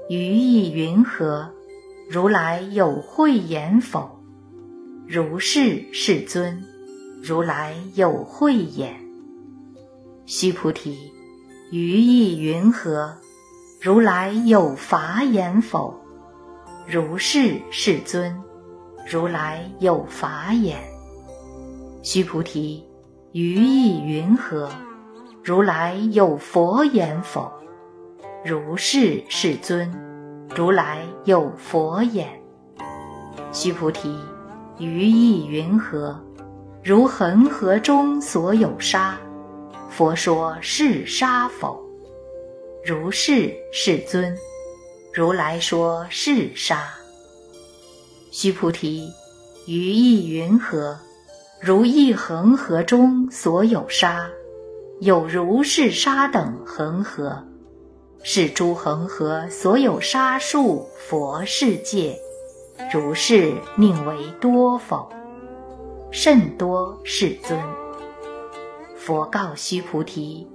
[0.10, 1.48] 于意云何？
[2.10, 4.20] 如来有慧眼否？
[5.08, 6.64] 如是，世尊。
[7.22, 9.00] 如来有慧眼。
[10.26, 10.98] 须菩提，
[11.70, 13.16] 于意云何？
[13.80, 15.94] 如来有法眼否？
[16.88, 18.36] 如是，世尊。
[19.06, 20.78] 如来有法眼。
[22.02, 22.86] 须菩提，
[23.32, 24.70] 于意云何？
[25.44, 27.52] 如来有佛眼否？
[28.46, 29.92] 如是，世尊，
[30.56, 32.28] 如来有佛眼。
[33.52, 34.18] 须菩提，
[34.78, 36.18] 于意云何？
[36.82, 39.18] 如恒河中所有沙，
[39.90, 41.82] 佛说是沙否？
[42.86, 44.36] 如是，世尊，
[45.14, 46.84] 如来说是沙。
[48.36, 49.14] 须菩提，
[49.68, 50.98] 于意云何？
[51.62, 54.28] 如一恒河中所有沙，
[55.00, 57.44] 有如是沙等恒河。
[58.24, 62.18] 是诸恒河所有沙数佛世界，
[62.92, 65.08] 如是宁为多否？
[66.10, 67.60] 甚多，世尊。
[68.96, 70.48] 佛告须菩提：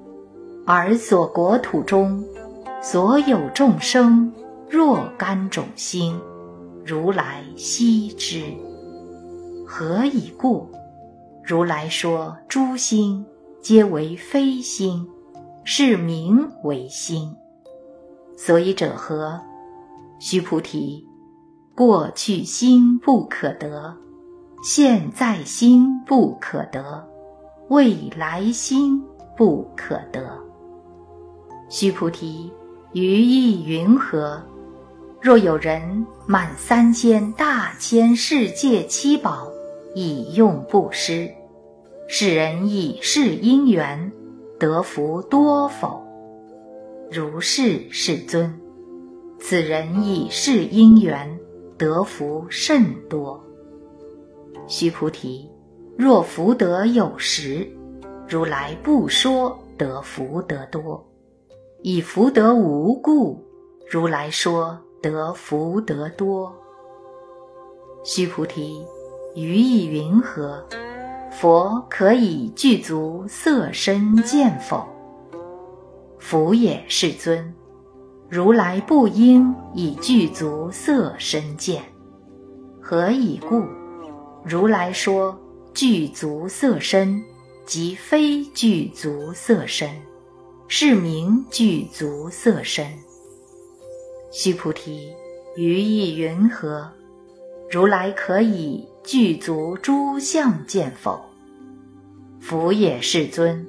[0.67, 2.25] 尔所国土中，
[2.83, 4.33] 所有众生
[4.69, 6.21] 若干种心，
[6.89, 8.43] 如来悉知。
[9.67, 10.67] 何以故？
[11.45, 13.27] 如来说诸心
[13.61, 15.07] 皆为非心，
[15.65, 17.31] 是名为心。
[18.39, 19.39] 所以者何？
[20.19, 21.07] 须菩提，
[21.77, 23.95] 过去心不可得，
[24.65, 27.07] 现在心不可得，
[27.69, 28.99] 未来心
[29.37, 30.27] 不可得。
[31.69, 32.51] 须菩提，
[32.95, 34.43] 于意云何？
[35.21, 39.49] 若有人满三千大千世界七宝，
[39.93, 41.29] 以用布施。
[42.07, 44.13] 世人以是因缘
[44.61, 46.01] 得福多否？
[47.11, 48.55] 如是，世尊。
[49.41, 51.37] 此人以是因缘
[51.77, 53.43] 得福甚多。
[54.69, 55.51] 须菩提，
[55.97, 57.69] 若福德有实，
[58.29, 61.03] 如来不说得福德多；
[61.83, 63.45] 以福德无故，
[63.91, 66.55] 如来说得福德多。
[68.05, 68.85] 须菩提，
[69.35, 70.63] 于意云何？
[71.31, 74.87] 佛可以具足色身见否？
[76.19, 77.55] 佛也，世尊。
[78.29, 81.83] 如来不应以具足色身见。
[82.81, 83.65] 何以故？
[84.45, 85.39] 如来说
[85.73, 87.23] 具足色身，
[87.65, 89.89] 即非具足色身，
[90.67, 92.87] 是名具足色身。
[94.31, 95.11] 须菩提，
[95.57, 96.91] 于意云何？
[97.71, 101.21] 如来可以具足诸相见否？
[102.41, 103.67] 佛也，世尊。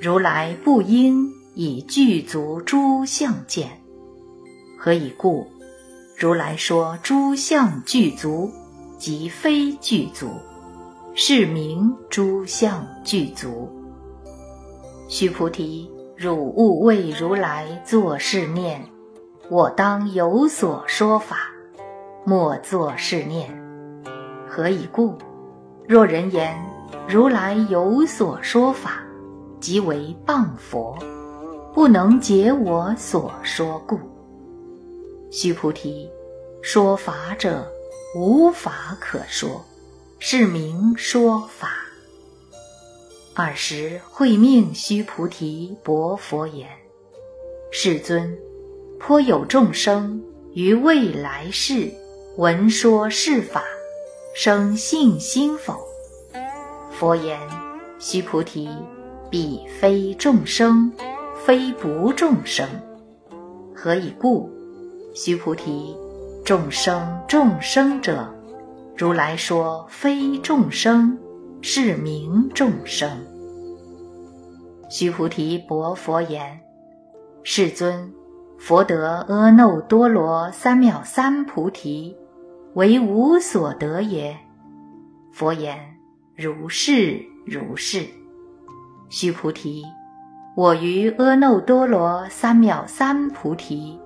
[0.00, 3.80] 如来不应以具足诸相见。
[4.78, 5.46] 何以故？
[6.18, 8.50] 如来说诸相具足，
[8.98, 10.28] 即非具足，
[11.14, 13.70] 是名诸相具足。
[15.08, 18.84] 须菩提，汝勿为如来作是念：
[19.52, 21.50] 我当有所说法，
[22.24, 23.54] 莫作是念。
[24.48, 25.14] 何以故？
[25.86, 26.58] 若人言。
[27.06, 29.02] 如来有所说法，
[29.60, 30.96] 即为谤佛，
[31.74, 33.98] 不能解我所说故。
[35.30, 36.08] 须菩提，
[36.62, 37.70] 说法者
[38.16, 39.62] 无法可说，
[40.18, 41.68] 是名说法。
[43.34, 46.70] 尔时会命须菩提薄佛言
[47.70, 48.34] ：“世尊，
[49.04, 50.22] 颇有众生
[50.54, 51.92] 于未来世
[52.36, 53.64] 闻说是法，
[54.32, 55.76] 生信心否？”
[56.92, 57.36] 佛言
[57.98, 58.70] ：“须菩提，
[59.28, 60.92] 彼非众生，
[61.44, 62.64] 非不众生。
[63.74, 64.48] 何以故？
[65.12, 65.96] 须菩提，
[66.44, 68.32] 众生众生者，
[68.96, 71.18] 如来说非众生，
[71.60, 73.10] 是名众生。”
[74.88, 76.60] 须菩提薄佛言
[77.42, 78.14] ：“世尊，
[78.64, 82.16] 佛得阿耨多罗三藐三菩提，
[82.74, 84.38] 为无所得也。”
[85.34, 85.76] 佛言。
[86.36, 88.06] 如是如是，
[89.08, 89.82] 须菩提，
[90.56, 93.98] 我于阿耨多罗三藐三菩提，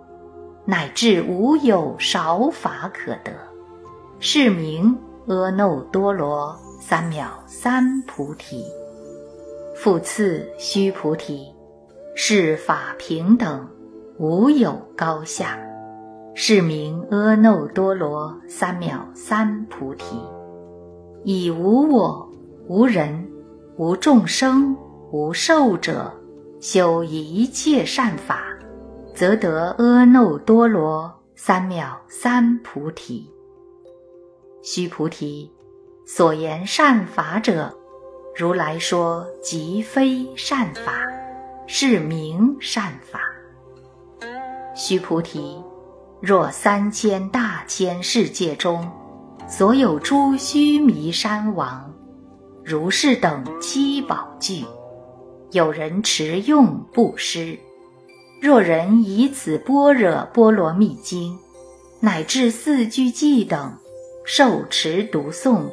[0.64, 3.32] 乃至无有少法可得，
[4.20, 8.64] 是名阿耨多罗三藐三菩提。
[9.76, 11.46] 复次，须菩提，
[12.14, 13.68] 是法平等，
[14.18, 15.58] 无有高下，
[16.34, 20.16] 是名阿耨多罗三藐三菩提。
[21.22, 22.26] 以无我、
[22.66, 23.30] 无人、
[23.76, 24.74] 无众生、
[25.12, 26.10] 无寿者，
[26.60, 28.40] 修一切善法，
[29.14, 33.30] 则得阿耨多罗三藐三菩提。
[34.62, 35.52] 须菩提，
[36.06, 37.70] 所言善法者，
[38.34, 41.06] 如来说即非善法，
[41.66, 43.20] 是名善法。
[44.76, 45.56] 须菩提，
[46.20, 48.88] 若三千大千世界中。
[49.48, 51.94] 所有诸须弥山王，
[52.64, 54.64] 如是等七宝具，
[55.52, 57.56] 有人持用布施。
[58.42, 61.38] 若人以此般若波罗蜜经，
[62.00, 63.72] 乃至四句偈等，
[64.24, 65.70] 受持读诵，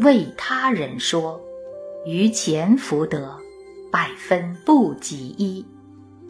[0.00, 1.40] 为他人说，
[2.04, 3.36] 于前福德，
[3.92, 5.64] 百分不及一，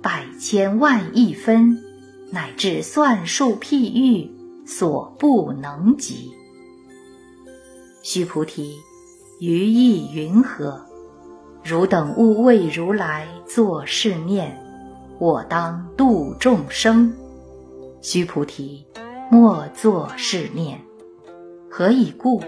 [0.03, 1.83] 百千万亿分，
[2.33, 4.31] 乃至算数譬喻，
[4.67, 6.33] 所不能及。
[8.03, 8.75] 须菩提，
[9.39, 10.81] 于意云何？
[11.63, 14.59] 汝等勿为如来作是念：
[15.19, 17.15] 我当度众生。
[18.01, 18.87] 须菩提，
[19.31, 20.81] 莫作是念。
[21.71, 22.43] 何以故？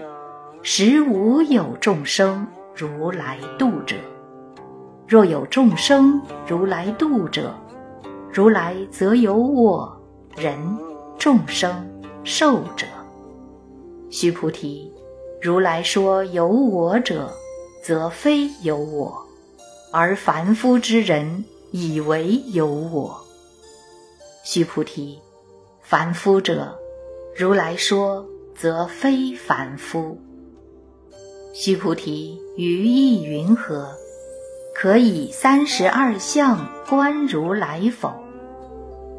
[0.63, 3.95] 实无有众生如来度者。
[5.07, 7.53] 若有众生如来度者，
[8.35, 9.97] 如来则有我、
[10.35, 10.59] 人、
[11.17, 11.89] 众生、
[12.25, 12.85] 寿者。
[14.09, 14.91] 须菩提，
[15.41, 17.31] 如来说有我者，
[17.81, 19.25] 则非有我，
[19.89, 23.17] 而凡夫之人以为有我。
[24.43, 25.17] 须菩提，
[25.81, 26.77] 凡夫者，
[27.37, 30.19] 如来说则非凡夫。
[31.53, 33.95] 须菩提，于意云何？
[34.73, 38.24] 可以三十二相观如来否？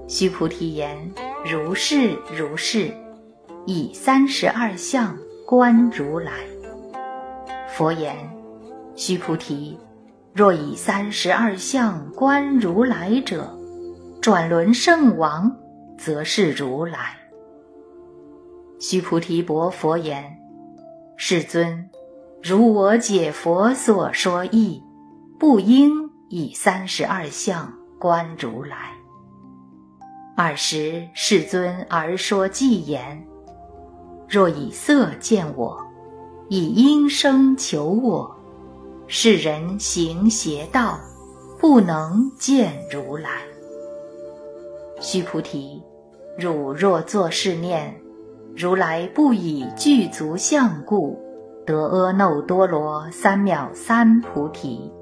[0.09, 1.13] 须菩提言：
[1.45, 2.91] 如是如是，
[3.67, 6.33] 以三十二相观如来。
[7.69, 8.17] 佛言：
[8.95, 9.77] 须菩提，
[10.33, 13.53] 若以三十二相观如来者，
[14.23, 15.55] 转轮圣王，
[15.99, 17.17] 则是如来。
[18.79, 20.39] 须菩提薄佛言：
[21.17, 21.91] 世尊。
[22.43, 24.81] 如我解佛所说义，
[25.37, 25.91] 不应
[26.29, 28.96] 以三十二相观如来。
[30.37, 33.27] 尔时世尊而说偈言：
[34.29, 35.79] 若以色见我，
[36.51, 38.37] 以音声求我，
[39.07, 41.01] 世人行邪道，
[41.59, 43.31] 不能见如来。
[45.01, 45.83] 须菩提，
[46.39, 47.99] 汝若作是念，
[48.55, 51.19] 如来不以具足相故。
[51.65, 54.93] 得阿耨多罗三藐三菩提。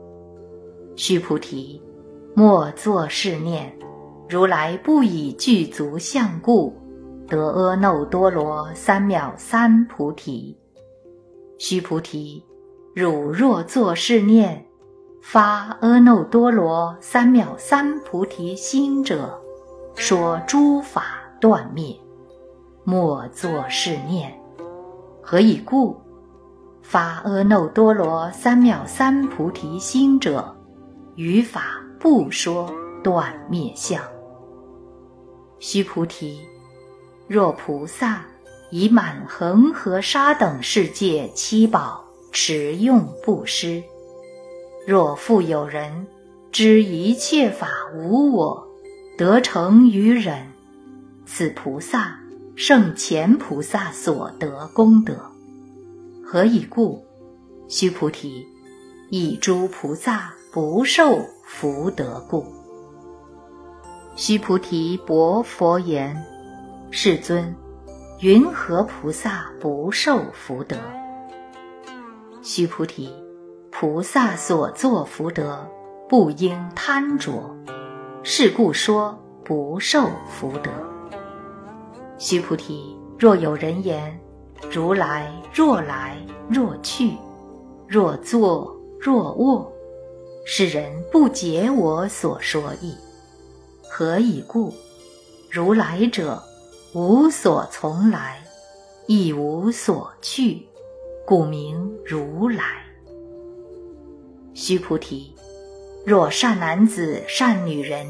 [0.95, 1.83] 须菩提，
[2.35, 3.77] 莫作是念：
[4.29, 6.75] 如来不以具足相故，
[7.29, 10.57] 得阿耨多罗三藐三菩提。
[11.59, 12.43] 须菩提，
[12.95, 14.65] 汝若作是念，
[15.23, 19.39] 发阿耨多罗三藐三菩提心者，
[19.95, 21.03] 说诸法
[21.41, 21.95] 断灭。
[22.83, 24.33] 莫作是念，
[25.23, 25.97] 何以故？
[26.83, 30.55] 发阿耨多罗三藐三菩提心者，
[31.15, 32.71] 于法不说
[33.03, 34.03] 断灭相。
[35.67, 36.41] 须菩提，
[37.27, 38.27] 若菩萨
[38.71, 43.83] 以满恒河沙等世界七宝持用布施，
[44.87, 46.07] 若复有人
[46.53, 48.69] 知一切法无我，
[49.17, 50.53] 得成于忍，
[51.25, 52.21] 此菩萨
[52.55, 55.17] 胜前菩萨所得功德。
[56.23, 57.07] 何以故？
[57.69, 58.47] 须菩提，
[59.09, 62.45] 以诸菩萨不受福德故。
[64.17, 66.17] 须菩提薄佛言
[66.93, 67.55] ：“世尊，
[68.21, 70.77] 云何菩萨不受福德？”
[72.41, 73.13] 须菩提，
[73.73, 75.69] 菩萨所作福德，
[76.09, 77.33] 不应贪着，
[78.23, 80.71] 是故说不受福德。
[82.17, 84.19] 须菩提，若有人言。
[84.71, 86.17] 如来若来
[86.49, 87.13] 若去，
[87.87, 89.71] 若坐若卧，
[90.47, 92.95] 是人不解我所说意。
[93.97, 94.75] 何以故？
[95.49, 96.43] 如来者，
[96.95, 98.43] 无所从来，
[99.07, 100.67] 亦无所去，
[101.25, 102.65] 故名如来。
[104.53, 105.33] 须菩提，
[106.05, 108.05] 若善男子、善女人，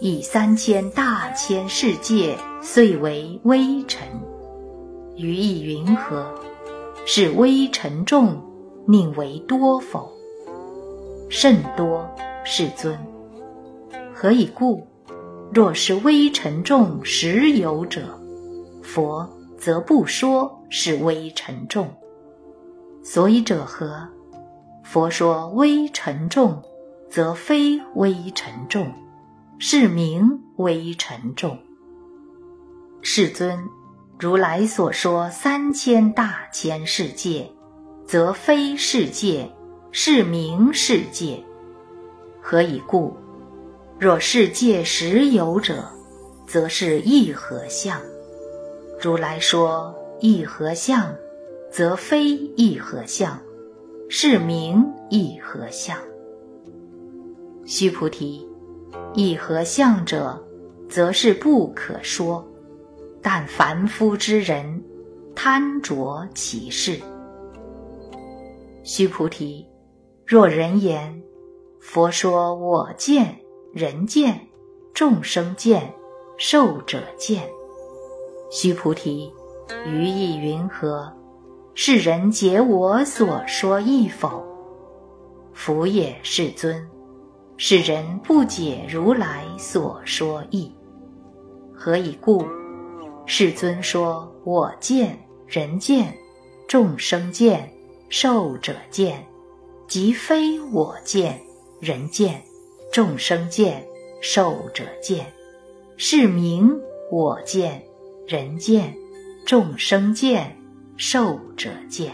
[0.00, 4.08] 以三千大千世界，遂为微尘。
[5.16, 6.34] 于意云何？
[7.04, 8.42] 是微尘众，
[8.86, 10.10] 宁为多否？
[11.28, 12.08] 甚多，
[12.42, 12.98] 世尊。
[14.14, 14.86] 何以故？
[15.52, 18.18] 若是微尘众实有者，
[18.82, 19.28] 佛
[19.58, 21.92] 则不说是微尘众。
[23.02, 24.08] 所以者何？
[24.84, 26.62] 佛说微尘众，
[27.08, 28.92] 则非微尘众，
[29.58, 31.58] 是名微尘众。
[33.02, 33.58] 世尊。
[34.20, 37.50] 如来所说三千大千世界，
[38.06, 39.50] 则非世界，
[39.90, 41.42] 是名世界。
[42.40, 43.16] 何以故？
[44.00, 45.84] 若世界实有者，
[46.46, 48.00] 则是一合相。
[48.98, 51.14] 如来说一合相，
[51.70, 53.38] 则非一合相，
[54.08, 55.98] 是名一合相。
[57.66, 58.48] 须菩提，
[59.12, 60.42] 一合相者，
[60.88, 62.42] 则是不可说。
[63.20, 64.82] 但凡夫之人，
[65.34, 66.98] 贪着其事。
[68.82, 69.66] 须菩提，
[70.24, 71.22] 若人言，
[71.80, 73.39] 佛说我见、
[73.72, 74.48] 人见、
[74.92, 75.94] 众生见、
[76.36, 77.48] 寿者见。
[78.50, 79.32] 须菩提，
[79.86, 81.12] 于意云何？
[81.74, 84.44] 是人解我所说意否？
[85.54, 86.84] 福也，世尊。
[87.56, 90.74] 是人不解如来所说意，
[91.72, 92.44] 何以故？
[93.26, 95.16] 世尊说：“我见、
[95.46, 96.12] 人见、
[96.66, 97.70] 众生见、
[98.08, 99.24] 寿者见，
[99.86, 101.38] 即非我见、
[101.80, 102.42] 人见、
[102.92, 103.86] 众生见、
[104.20, 105.32] 寿者见，
[105.96, 106.76] 是名
[107.10, 107.82] 我见、
[108.26, 108.96] 人见、
[109.46, 110.56] 众生见、
[110.96, 112.12] 寿者见。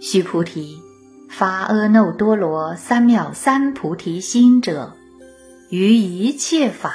[0.00, 0.76] 须菩提，
[1.30, 4.92] 发阿耨多罗三藐三菩提心者，
[5.70, 6.92] 于一切法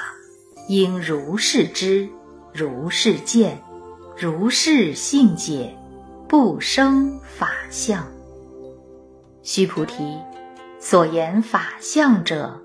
[0.69, 2.07] 应如是知，
[2.53, 3.59] 如是见，
[4.15, 5.75] 如是信解，
[6.29, 8.05] 不生法相。
[9.41, 10.15] 须菩提，
[10.83, 12.59] 所言法相者，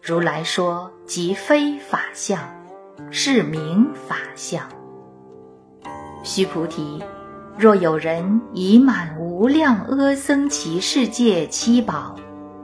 [0.00, 2.38] 如来说即非法相，
[3.10, 4.64] 是名法相。
[6.22, 7.02] 须菩提。
[7.58, 12.14] 若有人以满无量阿僧祇世界七宝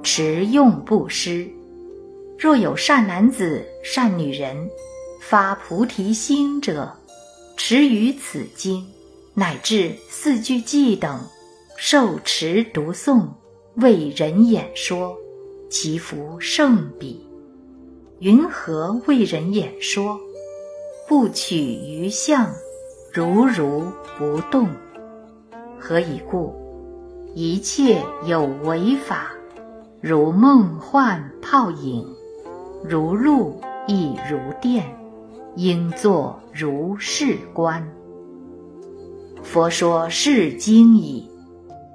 [0.04, 1.50] 持用布施，
[2.38, 4.70] 若有善男子、善女人
[5.20, 6.96] 发菩提心者，
[7.56, 8.86] 持于此经
[9.34, 11.20] 乃至四句偈等，
[11.76, 13.26] 受持读诵，
[13.76, 15.16] 为人演说，
[15.70, 17.26] 其福甚彼。
[18.18, 20.18] 云何为人演说？
[21.08, 22.48] 不取于相。
[23.12, 23.84] 如如
[24.16, 24.68] 不动，
[25.78, 26.54] 何以故？
[27.34, 29.30] 一切有为法，
[30.00, 32.06] 如梦幻泡影，
[32.82, 34.86] 如露亦如电，
[35.56, 37.86] 应作如是观。
[39.42, 41.28] 佛说是经已，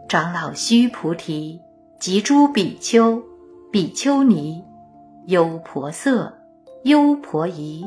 [0.07, 1.59] 长老须菩提
[1.99, 3.21] 及诸比丘、
[3.71, 4.63] 比丘尼、
[5.25, 6.31] 优婆塞、
[6.83, 7.85] 优婆夷，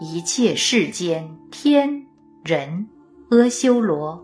[0.00, 2.06] 一切世间天。
[2.44, 2.88] 人
[3.30, 4.20] 阿修罗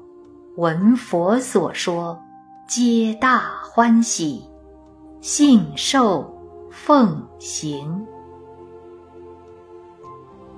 [0.57, 2.19] 闻佛所说，
[2.67, 4.43] 皆大欢喜，
[5.21, 6.37] 信受
[6.71, 8.05] 奉行。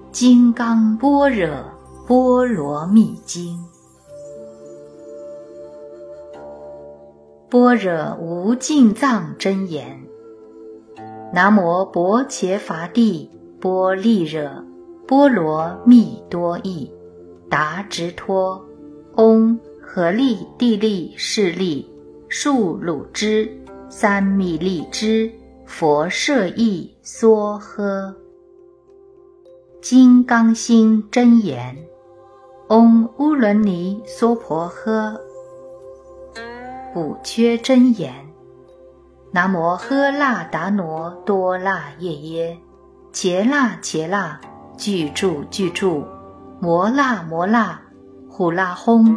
[0.13, 1.49] 《金刚般若
[2.07, 3.59] 波罗蜜经》，
[7.51, 10.01] 般若无尽藏真言。
[11.35, 13.29] 南无薄伽伐帝
[13.61, 14.65] 波利热
[15.07, 16.91] 波罗蜜多益。
[17.51, 18.65] 达直托，
[19.17, 21.85] 嗡合利地利势利
[22.29, 23.51] 数鲁支
[23.89, 25.29] 三密利支
[25.67, 28.15] 佛舍益梭诃。
[29.83, 31.77] 金刚心真言，
[32.69, 35.19] 嗡乌伦尼娑婆诃。
[36.93, 38.12] 补缺真言，
[39.30, 42.59] 南无喝腊达挪多腊夜耶，
[43.12, 44.41] 伽腊伽腊，
[44.76, 46.05] 具住具住。
[46.61, 47.78] 摩那摩那，
[48.28, 49.16] 呼啦轰，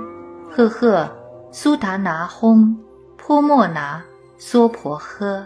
[0.51, 1.09] 赫赫，
[1.51, 2.77] 苏达拿轰，
[3.17, 4.03] 泼莫拿，
[4.37, 5.43] 娑婆诃。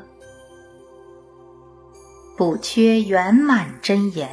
[2.38, 4.30] 补缺圆满真言，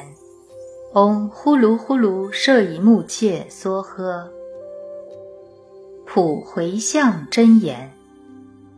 [0.95, 4.34] 嗡呼噜呼噜摄以目切梭诃。
[6.15, 7.91] 普回向真言，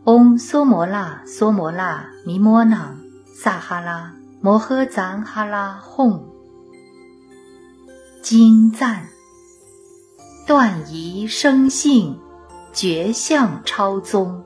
[0.05, 4.11] 嗡梭摩那梭摩那弥摩那萨哈拉
[4.41, 6.19] 摩诃赞哈拉哄。
[8.23, 9.05] 经赞，
[10.47, 12.17] 断疑生信，
[12.73, 14.43] 绝相超宗，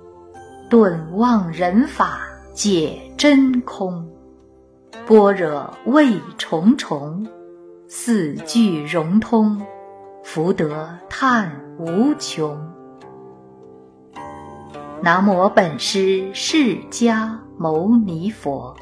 [0.70, 2.20] 顿忘人法，
[2.54, 4.06] 解真空。
[5.08, 7.26] 般若味重重，
[7.88, 9.66] 四句融通，
[10.26, 12.60] 福德叹无穷。
[15.04, 18.78] 南无本师释迦牟尼佛。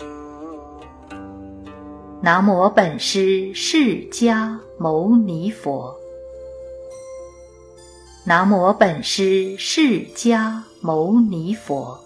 [2.22, 5.95] 南无本师释迦牟尼佛。
[8.26, 11.97] 南无本师释迦牟尼佛。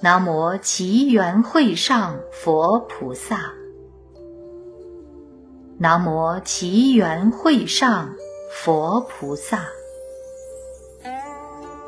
[0.00, 3.52] 南无奇缘会上佛菩萨。
[5.76, 8.14] 南无奇缘会上
[8.52, 9.79] 佛菩萨。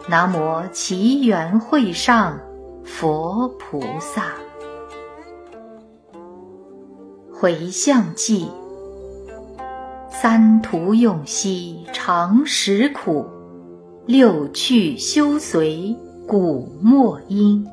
[0.09, 2.39] 南无奇缘会上
[2.85, 4.33] 佛菩萨。
[7.33, 8.49] 回向记：
[10.11, 13.27] 三途永息常识苦，
[14.05, 15.97] 六趣修随
[16.27, 17.67] 古莫因。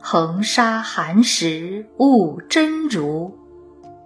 [0.00, 3.36] 恒沙寒食悟真如，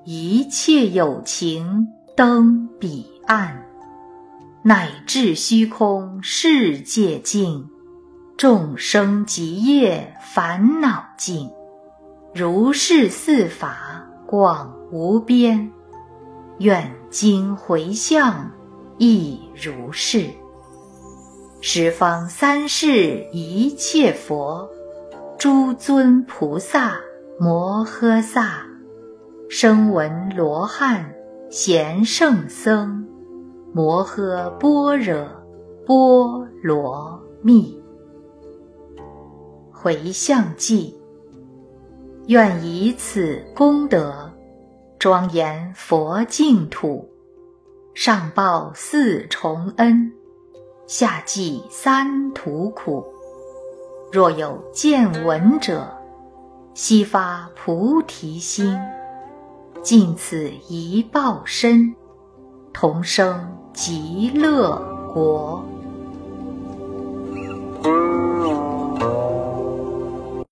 [0.04, 1.86] 一切有情
[2.16, 3.66] 登彼岸，
[4.64, 7.68] 乃至虚空世界尽，
[8.36, 11.50] 众生极业烦恼尽，
[12.34, 14.72] 如是四法广。
[14.92, 15.72] 无边，
[16.58, 18.50] 愿今回向
[18.98, 20.26] 亦如是。
[21.62, 24.68] 十方三世一切佛，
[25.38, 27.00] 诸尊菩萨
[27.40, 28.66] 摩诃萨，
[29.48, 31.14] 声闻罗汉
[31.48, 33.08] 贤圣僧，
[33.72, 35.26] 摩诃般若
[35.86, 37.82] 波罗蜜。
[39.72, 40.94] 回向偈。
[42.26, 44.30] 愿以此功德，
[44.98, 47.08] 庄严佛净土，
[47.94, 50.12] 上报四重恩，
[50.86, 53.04] 下济三途苦。
[54.12, 55.90] 若有见闻者，
[56.74, 58.78] 悉发菩提心，
[59.82, 61.92] 尽此一报身，
[62.72, 64.76] 同生极乐
[65.12, 65.64] 国。